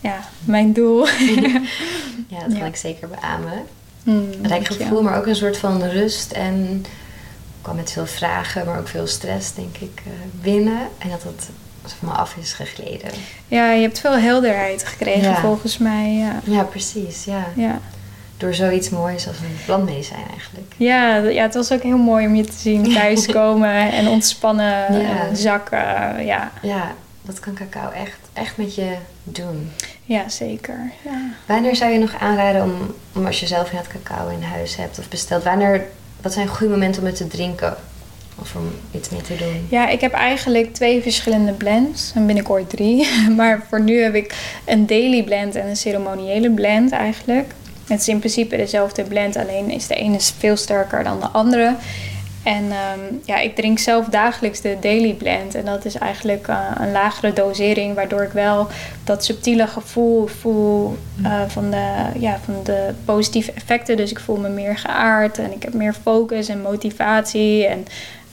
ja, 0.00 0.18
mijn 0.44 0.72
doel. 0.72 1.06
Ja, 2.28 2.38
dat 2.38 2.48
kan 2.48 2.56
Ja. 2.56 2.64
ik 2.64 2.76
zeker 2.76 3.08
beamen. 3.08 3.62
Mm, 4.02 4.30
rijk 4.42 4.66
gevoel, 4.66 5.02
maar 5.02 5.18
ook 5.18 5.26
een 5.26 5.36
soort 5.36 5.58
van 5.58 5.82
rust 5.82 6.32
en 6.32 6.84
kwam 7.62 7.76
met 7.76 7.92
veel 7.92 8.06
vragen, 8.06 8.66
maar 8.66 8.78
ook 8.78 8.88
veel 8.88 9.06
stress, 9.06 9.54
denk 9.54 9.76
ik, 9.76 10.02
eh, 10.04 10.12
binnen. 10.42 10.78
En 10.98 11.08
dat 11.10 11.22
dat 11.22 11.94
van 11.98 12.08
me 12.08 12.14
af 12.14 12.36
is 12.40 12.52
gegleden. 12.52 13.10
Ja, 13.48 13.70
je 13.72 13.82
hebt 13.82 14.00
veel 14.00 14.16
helderheid 14.18 14.84
gekregen 14.86 15.30
Ja. 15.30 15.40
volgens 15.40 15.78
mij. 15.78 16.12
Ja. 16.14 16.40
Ja, 16.44 16.62
precies. 16.62 17.24
Ja. 17.24 17.46
Ja. 17.54 17.80
Door 18.36 18.54
zoiets 18.54 18.88
moois 18.90 19.28
als 19.28 19.36
een 19.38 19.58
plantmedicijn 19.64 20.24
eigenlijk. 20.30 20.74
Ja, 20.76 21.16
ja, 21.16 21.42
het 21.42 21.54
was 21.54 21.72
ook 21.72 21.82
heel 21.82 21.98
mooi 21.98 22.26
om 22.26 22.34
je 22.34 22.44
te 22.44 22.56
zien 22.58 22.92
thuiskomen 22.94 23.92
en 23.92 24.08
ontspannen, 24.08 25.00
Ja. 25.00 25.26
eh, 25.26 25.34
zakken. 25.34 26.24
Ja, 26.24 26.50
Ja, 26.62 26.92
dat 27.22 27.40
kan 27.40 27.54
cacao 27.54 27.90
echt, 27.90 28.18
echt 28.36 28.56
met 28.56 28.74
je 28.74 28.96
doen. 29.24 29.72
ja 30.04 30.28
zeker. 30.28 30.92
Ja. 31.04 31.30
Wanneer 31.46 31.76
zou 31.76 31.92
je 31.92 31.98
nog 31.98 32.14
aanraden 32.18 32.62
om, 32.62 32.94
om 33.14 33.26
als 33.26 33.40
je 33.40 33.46
zelf 33.46 33.70
inderdaad 33.70 33.92
cacao 33.92 34.28
in 34.28 34.42
huis 34.42 34.76
hebt 34.76 34.98
of 34.98 35.08
bestelt, 35.08 35.44
wanneer, 35.44 35.86
wat 36.20 36.32
zijn 36.32 36.48
goede 36.48 36.72
momenten 36.72 37.02
om 37.02 37.06
het 37.06 37.16
te 37.16 37.26
drinken? 37.26 37.76
Of 38.38 38.54
om 38.54 38.70
iets 38.90 39.08
mee 39.08 39.20
te 39.20 39.36
doen? 39.36 39.66
ja, 39.68 39.88
ik 39.88 40.00
heb 40.00 40.12
eigenlijk 40.12 40.74
twee 40.74 41.02
verschillende 41.02 41.52
blends 41.52 42.12
en 42.14 42.26
binnenkort 42.26 42.70
drie. 42.70 43.08
Maar 43.36 43.64
voor 43.68 43.80
nu 43.80 44.02
heb 44.02 44.14
ik 44.14 44.34
een 44.64 44.86
daily 44.86 45.22
blend 45.22 45.54
en 45.54 45.66
een 45.66 45.76
ceremoniële 45.76 46.50
blend 46.50 46.92
eigenlijk. 46.92 47.52
Het 47.86 48.00
is 48.00 48.08
in 48.08 48.18
principe 48.18 48.56
dezelfde 48.56 49.02
blend, 49.02 49.36
alleen 49.36 49.70
is 49.70 49.86
de 49.86 49.94
ene 49.94 50.20
veel 50.38 50.56
sterker 50.56 51.04
dan 51.04 51.20
de 51.20 51.28
andere. 51.28 51.76
En 52.46 52.70
ehm, 52.70 53.14
ja, 53.24 53.38
ik 53.38 53.54
drink 53.54 53.78
zelf 53.78 54.06
dagelijks 54.06 54.60
de 54.60 54.76
Daily 54.80 55.12
Blend. 55.12 55.54
En 55.54 55.64
dat 55.64 55.84
is 55.84 55.94
eigenlijk 55.94 56.48
eh, 56.48 56.70
een 56.80 56.92
lagere 56.92 57.32
dosering, 57.32 57.94
waardoor 57.94 58.22
ik 58.22 58.32
wel 58.32 58.68
dat 59.04 59.24
subtiele 59.24 59.66
gevoel 59.66 60.26
voel 60.26 60.96
eh, 61.24 61.40
van, 61.46 61.70
de, 61.70 61.92
ja, 62.18 62.38
van 62.44 62.54
de 62.64 62.90
positieve 63.04 63.52
effecten. 63.52 63.96
Dus 63.96 64.10
ik 64.10 64.18
voel 64.18 64.36
me 64.36 64.48
meer 64.48 64.78
geaard 64.78 65.38
en 65.38 65.52
ik 65.52 65.62
heb 65.62 65.74
meer 65.74 65.92
focus 66.02 66.48
en 66.48 66.62
motivatie. 66.62 67.66
En 67.66 67.84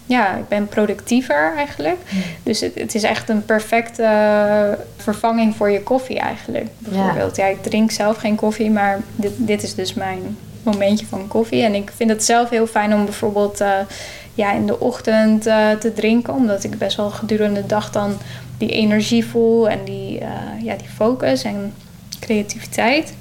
ja, 0.05 0.35
ik 0.35 0.47
ben 0.47 0.67
productiever 0.67 1.53
eigenlijk. 1.55 1.99
Dus 2.43 2.59
het, 2.59 2.75
het 2.75 2.95
is 2.95 3.03
echt 3.03 3.29
een 3.29 3.45
perfecte 3.45 4.77
vervanging 4.97 5.55
voor 5.55 5.69
je 5.69 5.83
koffie 5.83 6.19
eigenlijk. 6.19 6.67
Bijvoorbeeld, 6.77 7.35
ja. 7.35 7.45
ik 7.45 7.63
drink 7.63 7.91
zelf 7.91 8.17
geen 8.17 8.35
koffie, 8.35 8.71
maar 8.71 9.01
dit, 9.15 9.31
dit 9.37 9.63
is 9.63 9.75
dus 9.75 9.93
mijn 9.93 10.37
momentje 10.63 11.05
van 11.05 11.27
koffie. 11.27 11.63
En 11.63 11.73
ik 11.73 11.91
vind 11.95 12.09
het 12.09 12.23
zelf 12.23 12.49
heel 12.49 12.67
fijn 12.67 12.93
om 12.93 13.05
bijvoorbeeld 13.05 13.61
eh, 13.61 13.71
ja, 14.33 14.53
in 14.53 14.65
de 14.65 14.79
ochtend 14.79 15.45
eh, 15.45 15.71
te 15.71 15.93
drinken. 15.93 16.33
Omdat 16.33 16.63
ik 16.63 16.77
best 16.77 16.97
wel 16.97 17.09
gedurende 17.09 17.61
de 17.61 17.67
dag 17.67 17.91
dan 17.91 18.17
die 18.57 18.69
energie 18.69 19.25
voel 19.25 19.69
en 19.69 19.79
die, 19.85 20.19
eh, 20.19 20.29
ja, 20.63 20.75
die 20.75 20.87
focus 20.95 21.43
en 21.43 21.73
creativiteit. 22.19 23.13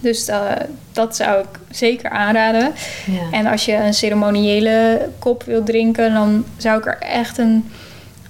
Dus 0.00 0.30
dat 0.92 1.16
zou 1.16 1.40
ik 1.40 1.58
zeker 1.70 2.10
aanraden. 2.10 2.72
Ja. 3.06 3.38
En 3.38 3.46
als 3.46 3.64
je 3.64 3.74
een 3.74 3.94
ceremoniële 3.94 5.08
kop 5.18 5.42
wil 5.42 5.62
drinken, 5.62 6.12
dan 6.12 6.44
zou 6.56 6.78
ik 6.78 6.86
er 6.86 6.98
echt 6.98 7.38
een, 7.38 7.70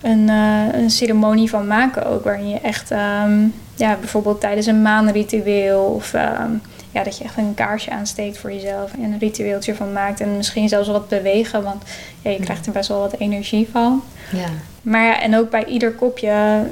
een, 0.03 0.29
een 0.29 0.91
ceremonie 0.91 1.51
van 1.51 1.67
maken 1.67 2.07
ook. 2.07 2.25
Waarin 2.25 2.49
je 2.49 2.61
echt, 2.61 2.91
ehm, 2.91 3.39
ja, 3.75 3.97
bijvoorbeeld 4.01 4.41
tijdens 4.41 4.67
een 4.67 4.83
maanritueel 4.83 5.83
of 5.83 6.15
ehm, 6.15 6.51
ja, 6.93 7.03
dat 7.03 7.19
je 7.19 7.25
echt 7.25 7.37
een 7.37 7.55
kaarsje 7.55 7.91
aansteekt 7.91 8.39
voor 8.39 8.53
jezelf 8.53 8.93
en 8.93 9.03
een 9.03 9.19
ritueeltje 9.19 9.75
van 9.75 9.93
maakt. 9.93 10.21
En 10.21 10.37
misschien 10.37 10.69
zelfs 10.69 10.89
wat 10.89 11.09
bewegen, 11.09 11.63
want 11.63 11.83
ja, 12.23 12.31
je 12.31 12.41
krijgt 12.41 12.67
er 12.67 12.73
best 12.73 12.89
wel 12.89 13.01
wat 13.01 13.19
energie 13.19 13.69
van. 13.73 14.03
ja. 14.33 14.49
Maar 14.83 15.05
ja, 15.05 15.21
en 15.21 15.37
ook 15.37 15.51
bij 15.51 15.65
ieder 15.65 15.93
kopje, 15.93 16.65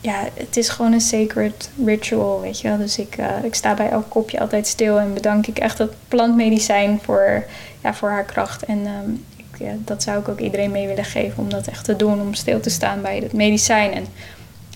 ja, 0.00 0.28
het 0.34 0.56
is 0.56 0.68
gewoon 0.68 0.92
een 0.92 1.00
sacred 1.00 1.70
ritual, 1.84 2.40
weet 2.40 2.60
je 2.60 2.68
wel. 2.68 2.76
Dus 2.76 2.98
ik, 2.98 3.16
eh, 3.16 3.44
ik 3.44 3.54
sta 3.54 3.74
bij 3.74 3.88
elk 3.88 4.08
kopje 4.08 4.40
altijd 4.40 4.66
stil 4.66 4.98
en 4.98 5.14
bedank 5.14 5.46
ik 5.46 5.58
echt 5.58 5.78
het 5.78 5.92
plantmedicijn 6.08 7.00
voor, 7.02 7.44
ja, 7.82 7.94
voor 7.94 8.08
haar 8.08 8.24
kracht. 8.24 8.64
En 8.64 8.86
ehm, 8.86 9.10
ik, 9.36 9.58
ja, 9.58 9.72
dat 9.78 10.02
zou 10.02 10.18
ik 10.18 10.28
ook 10.28 10.40
iedereen 10.40 10.70
mee 10.70 10.86
willen 10.86 11.04
geven 11.04 11.42
om 11.42 11.50
dat 11.50 11.66
echt 11.66 11.84
te 11.84 11.96
doen, 11.96 12.20
om 12.20 12.34
stil 12.34 12.60
te 12.60 12.70
staan 12.70 13.02
bij 13.02 13.18
het 13.18 13.32
medicijn 13.32 13.92
en 13.92 14.06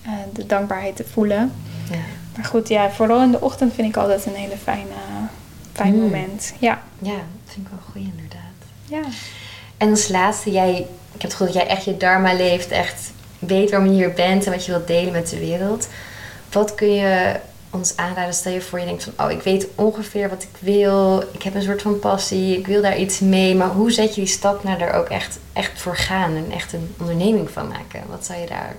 eh, 0.05 0.13
de 0.33 0.47
dankbaarheid 0.47 0.97
te 0.97 1.05
voelen. 1.05 1.53
ja. 1.91 1.97
Maar 2.37 2.45
goed, 2.45 2.69
ja, 2.69 2.91
vooral 2.91 3.23
in 3.23 3.31
de 3.31 3.41
ochtend 3.41 3.75
vind 3.75 3.89
ik 3.89 3.97
altijd 3.97 4.27
een 4.27 4.35
hele 4.35 4.57
fijne, 4.63 4.91
fijn 5.73 5.95
Mm. 5.95 6.01
moment. 6.01 6.53
Ja. 6.59 6.83
Ja, 6.99 7.11
dat 7.15 7.53
vind 7.55 7.67
ik 7.67 7.73
wel 7.73 7.83
goed 7.93 8.13
inderdaad. 8.15 8.41
ja. 8.89 9.03
En 9.77 9.91
als 9.91 10.09
laatste, 10.09 10.51
jij, 10.51 10.71
ik 11.15 11.23
heb 11.23 11.23
het 11.23 11.31
gevoel 11.33 11.47
dat 11.47 11.57
jij 11.57 11.67
echt 11.67 11.85
je 11.85 11.97
dharma 11.97 12.33
leeft, 12.35 12.71
echt 12.71 13.13
weet 13.39 13.71
waarom 13.71 13.89
je 13.89 13.95
hier 13.95 14.13
bent 14.13 14.45
en 14.47 14.53
wat 14.53 14.65
je 14.65 14.73
wilt 14.73 14.87
delen 14.87 15.13
met 15.13 15.29
de 15.29 15.39
wereld. 15.39 15.89
Wat 16.53 16.75
kun 16.75 16.93
je 16.95 17.37
ons 17.71 17.97
aanraden? 17.97 18.35
Stel 18.35 18.53
je 18.53 18.61
voor 18.61 18.79
je 18.81 18.85
denkt 18.87 19.05
van, 19.05 19.27
oh, 19.27 19.31
ik 19.33 19.43
weet 19.43 19.67
ongeveer 19.75 20.29
wat 20.29 20.43
ik 20.43 20.57
wil, 20.59 21.21
ik 21.33 21.43
heb 21.43 21.55
een 21.55 21.63
soort 21.63 21.83
van 21.83 21.99
passie, 21.99 22.59
ik 22.59 22.67
wil 22.67 22.83
daar 22.83 22.99
iets 22.99 23.19
mee, 23.21 23.55
maar 23.55 23.69
hoe 23.69 23.93
zet 23.93 24.15
je 24.15 24.21
die 24.21 24.31
stap 24.31 24.65
naar 24.65 24.81
er 24.81 24.93
ook 24.93 25.09
echt, 25.09 25.39
echt 25.53 25.81
voor 25.81 25.97
gaan 25.97 26.37
en 26.37 26.47
echt 26.53 26.73
een 26.73 26.95
onderneming 27.01 27.51
van 27.51 27.69
maken? 27.69 28.03
Wat 28.11 28.25
zou 28.27 28.41
je 28.41 28.47
daar 28.47 28.77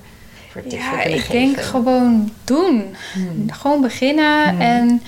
voor 0.53 0.61
Ja, 0.67 1.01
ik 1.03 1.31
denk 1.31 1.61
gewoon 1.61 2.31
doen. 2.43 2.95
Hmm. 3.13 3.51
Gewoon 3.51 3.81
beginnen 3.81 4.49
Hmm. 4.49 4.61
en 4.61 5.01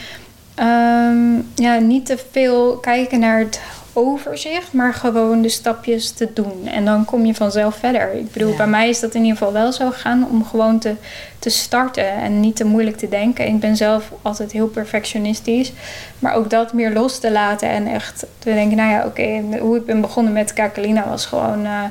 ehm, 0.56 1.42
ja, 1.66 1.78
niet 1.80 2.06
te 2.06 2.18
veel 2.32 2.78
kijken 2.78 3.20
naar 3.20 3.40
het 3.40 3.62
overzicht, 3.98 4.74
maar 4.74 4.94
gewoon 4.94 5.42
de 5.42 5.50
stapjes 5.50 6.12
te 6.12 6.30
doen. 6.34 6.68
En 6.68 6.86
dan 6.86 7.06
kom 7.06 7.26
je 7.26 7.36
vanzelf 7.36 7.76
verder. 7.76 8.14
Ik 8.14 8.32
bedoel, 8.32 8.52
Ja. 8.52 8.58
bij 8.58 8.68
mij 8.68 8.90
is 8.90 9.00
dat 9.00 9.14
in 9.14 9.22
ieder 9.22 9.38
geval 9.38 9.54
wel 9.54 9.72
zo 9.72 9.90
gegaan 9.92 10.28
om 10.30 10.46
gewoon 10.46 10.80
te, 10.80 10.96
te 11.40 11.50
starten 11.50 12.10
en 12.12 12.40
niet 12.40 12.56
te 12.56 12.66
moeilijk 12.66 12.98
te 12.98 13.10
denken. 13.10 13.48
Ik 13.48 13.60
ben 13.60 13.76
zelf 13.78 14.12
altijd 14.22 14.52
heel 14.52 14.68
perfectionistisch, 14.68 15.72
maar 16.20 16.34
ook 16.34 16.50
dat 16.50 16.74
meer 16.74 16.94
los 16.94 17.20
te 17.20 17.32
laten 17.32 17.70
en 17.70 17.88
echt 17.88 18.26
te 18.40 18.54
denken, 18.54 18.78
nou 18.78 18.92
ja, 18.92 19.06
oké, 19.06 19.42
hoe 19.60 19.78
ik 19.78 19.86
ben 19.86 20.02
begonnen 20.02 20.34
met 20.34 20.54
Kakelina 20.54 21.08
was 21.10 21.26
gewoon... 21.26 21.66
eh, 21.66 21.84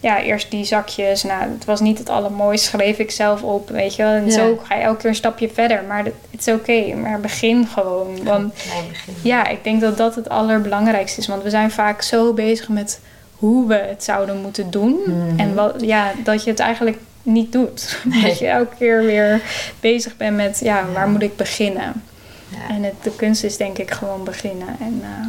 ja, 0.00 0.22
eerst 0.22 0.50
die 0.50 0.64
zakjes. 0.64 1.22
Nou, 1.22 1.42
het 1.42 1.64
was 1.64 1.80
niet 1.80 1.98
het 1.98 2.08
allermooiste. 2.08 2.68
Schreef 2.68 2.98
ik 2.98 3.10
zelf 3.10 3.42
op, 3.42 3.68
weet 3.68 3.94
je 3.94 4.02
wel. 4.02 4.12
En 4.12 4.24
Ja. 4.24 4.30
zo 4.30 4.60
ga 4.62 4.74
je 4.74 4.82
elke 4.82 4.98
keer 5.00 5.08
een 5.08 5.14
stapje 5.16 5.48
verder. 5.48 5.82
Maar 5.88 6.04
het 6.04 6.14
is 6.38 6.48
oké. 6.48 6.94
maar 6.94 7.20
begin 7.20 7.66
gewoon. 7.66 8.24
Want 8.24 8.54
begin. 8.88 9.14
ja, 9.22 9.46
ik 9.48 9.64
denk 9.64 9.80
dat 9.80 9.96
dat 9.96 10.14
het 10.14 10.28
allerbelangrijkste 10.28 11.20
is. 11.20 11.26
Want 11.26 11.42
we 11.42 11.50
zijn 11.50 11.70
vaak 11.70 12.02
zo 12.02 12.32
bezig 12.32 12.68
met 12.68 13.00
hoe 13.36 13.66
we 13.68 13.74
het 13.74 14.04
zouden 14.04 14.40
moeten 14.40 14.70
doen. 14.70 14.98
Mhm. 15.06 15.38
En 15.38 15.54
wat, 15.54 15.74
ja, 15.80 16.12
dat 16.24 16.44
je 16.44 16.50
het 16.50 16.60
eigenlijk 16.60 16.98
niet 17.22 17.52
doet. 17.52 17.98
Nee. 18.04 18.22
Dat 18.22 18.38
je 18.38 18.46
elke 18.46 18.74
keer 18.78 19.00
weer 19.04 19.40
bezig 19.80 20.16
bent 20.16 20.36
met, 20.36 20.60
ja, 20.62 20.76
Ja. 20.78 20.92
waar 20.92 21.08
moet 21.08 21.22
ik 21.22 21.36
beginnen? 21.36 22.02
Ja. 22.48 22.74
En 22.74 22.82
het, 22.82 22.94
de 23.02 23.16
kunst 23.16 23.44
is 23.44 23.56
denk 23.56 23.78
ik 23.78 23.90
gewoon 23.90 24.24
beginnen. 24.24 24.68
En 24.80 25.00
eh, 25.02 25.26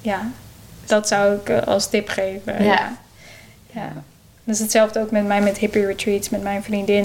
ja, 0.00 0.20
dat 0.86 1.08
zou 1.08 1.34
ik 1.34 1.48
eh, 1.48 1.62
als 1.66 1.86
tip 1.90 2.08
geven. 2.08 2.64
Ja. 2.64 2.92
Ja. 3.74 3.92
Dat 4.44 4.54
is 4.54 4.60
hetzelfde 4.60 5.00
ook 5.00 5.10
met 5.10 5.26
mij 5.26 5.40
met 5.40 5.58
hippie 5.58 5.86
retreats, 5.86 6.28
met 6.28 6.42
mijn 6.42 6.62
vriendin. 6.62 7.04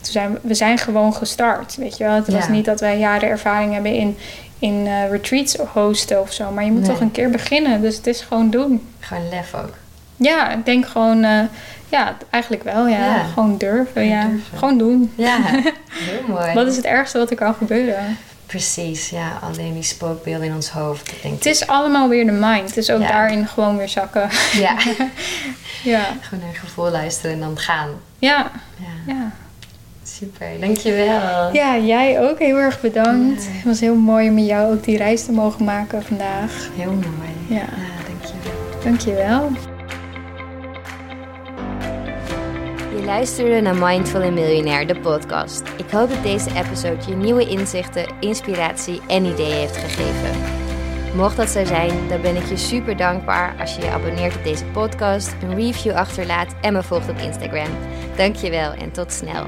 Toen 0.00 0.12
zijn 0.12 0.32
we, 0.32 0.38
we 0.42 0.54
zijn 0.54 0.78
gewoon 0.78 1.14
gestart, 1.14 1.76
weet 1.76 1.96
je 1.96 2.04
wel. 2.04 2.14
Het 2.14 2.28
was 2.28 2.48
niet 2.48 2.64
dat 2.64 2.80
wij 2.80 2.98
jaren 2.98 3.28
ervaring 3.28 3.72
hebben 3.72 3.92
in, 3.94 4.16
in 4.58 4.86
eh, 4.86 5.10
retreats 5.10 5.56
hosten 5.72 6.20
of 6.20 6.32
zo. 6.32 6.50
Maar 6.50 6.64
je 6.64 6.70
moet 6.70 6.80
Nee. 6.80 6.90
toch 6.90 7.00
een 7.00 7.10
keer 7.10 7.30
beginnen. 7.30 7.80
Dus 7.80 7.96
het 7.96 8.06
is 8.06 8.20
gewoon 8.20 8.50
doen. 8.50 8.88
Gewoon 9.00 9.28
lef 9.28 9.54
ook. 9.54 9.72
Ja, 10.16 10.50
ik 10.52 10.64
denk 10.64 10.86
gewoon... 10.86 11.24
eh, 11.24 11.40
ja, 11.88 12.16
eigenlijk 12.30 12.62
wel. 12.64 12.86
Ja. 12.88 12.98
Ja. 12.98 13.22
Gewoon 13.24 13.56
durven. 13.58 14.04
Ja. 14.04 14.22
durven. 14.26 14.58
Gewoon 14.58 14.78
doen. 14.78 15.12
Ja, 15.14 15.38
heel 15.90 16.22
mooi. 16.28 16.52
Wat 16.54 16.66
is 16.66 16.76
het 16.76 16.84
ergste 16.84 17.18
wat 17.18 17.30
er 17.30 17.36
kan 17.36 17.54
gebeuren? 17.54 18.16
Precies, 18.48 19.10
ja. 19.10 19.38
Alleen 19.42 19.74
die 19.74 19.82
spookbeelden 19.82 20.46
in 20.46 20.54
ons 20.54 20.70
hoofd, 20.70 21.12
denk 21.22 21.34
Het 21.34 21.46
is 21.46 21.66
allemaal 21.66 22.08
weer 22.08 22.26
de 22.26 22.32
mind. 22.32 22.74
Dus 22.74 22.90
ook 22.90 23.00
Ja. 23.00 23.06
daarin 23.08 23.46
gewoon 23.46 23.76
weer 23.76 23.88
zakken. 23.88 24.28
Ja. 24.52 24.76
ja. 25.92 26.04
Gewoon 26.20 26.44
naar 26.44 26.54
gevoel 26.54 26.90
luisteren 26.90 27.32
en 27.32 27.40
dan 27.40 27.58
gaan. 27.58 27.88
Ja. 28.18 28.50
Ja, 28.76 29.14
Ja. 29.14 29.30
super. 30.02 30.46
Dankjewel. 30.60 31.52
ja, 31.52 31.76
jij 31.78 32.20
ook 32.20 32.38
heel 32.38 32.56
erg 32.56 32.80
bedankt. 32.80 33.44
Ja. 33.44 33.50
Het 33.52 33.64
was 33.64 33.80
heel 33.80 33.94
mooi 33.96 34.28
om 34.28 34.34
met 34.34 34.46
jou 34.46 34.72
ook 34.74 34.84
die 34.84 34.96
reis 34.96 35.24
te 35.24 35.32
mogen 35.32 35.64
maken 35.64 36.02
vandaag. 36.02 36.68
Heel 36.76 36.92
mooi. 36.92 37.36
Ja. 37.48 37.54
ja 37.56 37.66
dankjewel. 38.06 38.82
Dankjewel. 38.84 39.67
Luisterde 43.08 43.60
naar 43.60 43.74
Mindful 43.74 44.20
en 44.20 44.34
de 44.86 45.00
podcast. 45.02 45.62
Ik 45.76 45.90
hoop 45.90 46.08
dat 46.08 46.22
deze 46.22 46.50
episode 46.54 47.08
je 47.08 47.14
nieuwe 47.14 47.48
inzichten, 47.48 48.06
inspiratie 48.20 49.00
en 49.06 49.24
ideeën 49.24 49.56
heeft 49.56 49.76
gegeven. 49.76 50.40
Mocht 51.16 51.36
dat 51.36 51.48
zo 51.48 51.64
zijn, 51.64 52.08
dan 52.08 52.20
ben 52.20 52.36
ik 52.36 52.44
je 52.44 52.56
super 52.56 52.96
dankbaar 52.96 53.56
als 53.60 53.74
je 53.74 53.82
je 53.82 53.90
abonneert 53.90 54.36
op 54.36 54.44
deze 54.44 54.64
podcast, 54.64 55.34
een 55.42 55.54
review 55.54 55.92
achterlaat 55.92 56.54
en 56.60 56.72
me 56.72 56.82
volgt 56.82 57.08
op 57.08 57.18
Instagram. 57.18 57.70
Dankjewel 58.16 58.72
en 58.72 58.90
tot 58.90 59.12
snel. 59.12 59.46